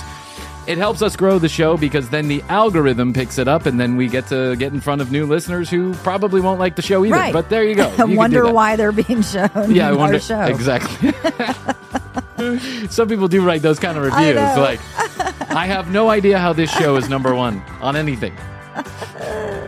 [0.66, 3.98] It helps us grow the show because then the algorithm picks it up and then
[3.98, 7.04] we get to get in front of new listeners who probably won't like the show
[7.04, 7.16] either.
[7.16, 7.34] Right.
[7.34, 7.94] But there you go.
[7.98, 9.50] I wonder why they're being shown.
[9.70, 10.20] Yeah, I wonder.
[10.20, 10.42] show.
[10.42, 11.12] Exactly.
[12.90, 14.36] Some people do write those kind of I reviews.
[14.36, 14.62] know.
[14.62, 14.80] Like,
[15.52, 18.36] I have no idea how this show is number one on anything.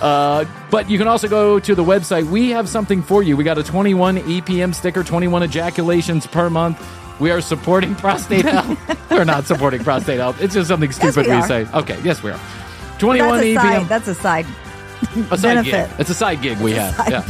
[0.00, 2.24] Uh, but you can also go to the website.
[2.30, 3.36] We have something for you.
[3.36, 6.78] We got a 21 EPM sticker, 21 ejaculations per month.
[7.18, 9.10] We are supporting prostate health.
[9.10, 10.40] We're not supporting prostate health.
[10.40, 11.66] It's just something stupid we we, say.
[11.74, 12.40] Okay, yes, we are.
[12.98, 13.88] 21 That's a side.
[13.88, 14.46] That's a side.
[15.30, 15.72] a side gig.
[15.72, 16.00] benefit.
[16.00, 16.94] It's a side gig we have.
[17.08, 17.24] yeah.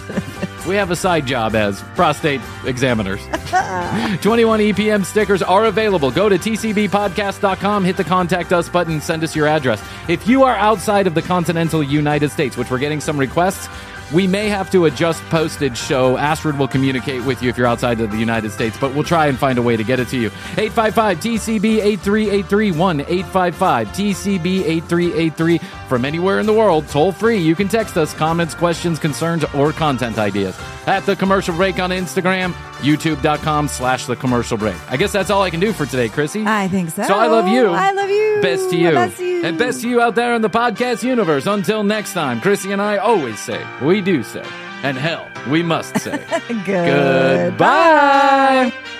[0.67, 3.21] We have a side job as prostate examiners.
[4.21, 6.11] 21 EPM stickers are available.
[6.11, 9.83] Go to tcbpodcast.com, hit the contact us button, send us your address.
[10.09, 13.67] If you are outside of the continental United States, which we're getting some requests,
[14.13, 18.01] we may have to adjust postage, so Astrid will communicate with you if you're outside
[18.01, 20.19] of the United States, but we'll try and find a way to get it to
[20.19, 20.29] you.
[20.57, 27.39] 855 TCB 8383 1 855 TCB 8383 from anywhere in the world, toll free.
[27.39, 31.91] You can text us comments, questions, concerns, or content ideas at the commercial break on
[31.91, 34.75] Instagram, youtube.com slash the commercial break.
[34.91, 36.47] I guess that's all I can do for today, Krissy.
[36.47, 37.03] I think so.
[37.05, 37.67] So I love you.
[37.69, 38.39] I love you.
[38.41, 38.91] Best to you.
[38.93, 39.45] Best to you.
[39.45, 41.47] And best to you out there in the podcast universe.
[41.47, 44.45] Until next time, Krissy and I always say, we do say,
[44.83, 47.51] and hell, we must say, Goodbye.
[47.51, 48.98] goodbye.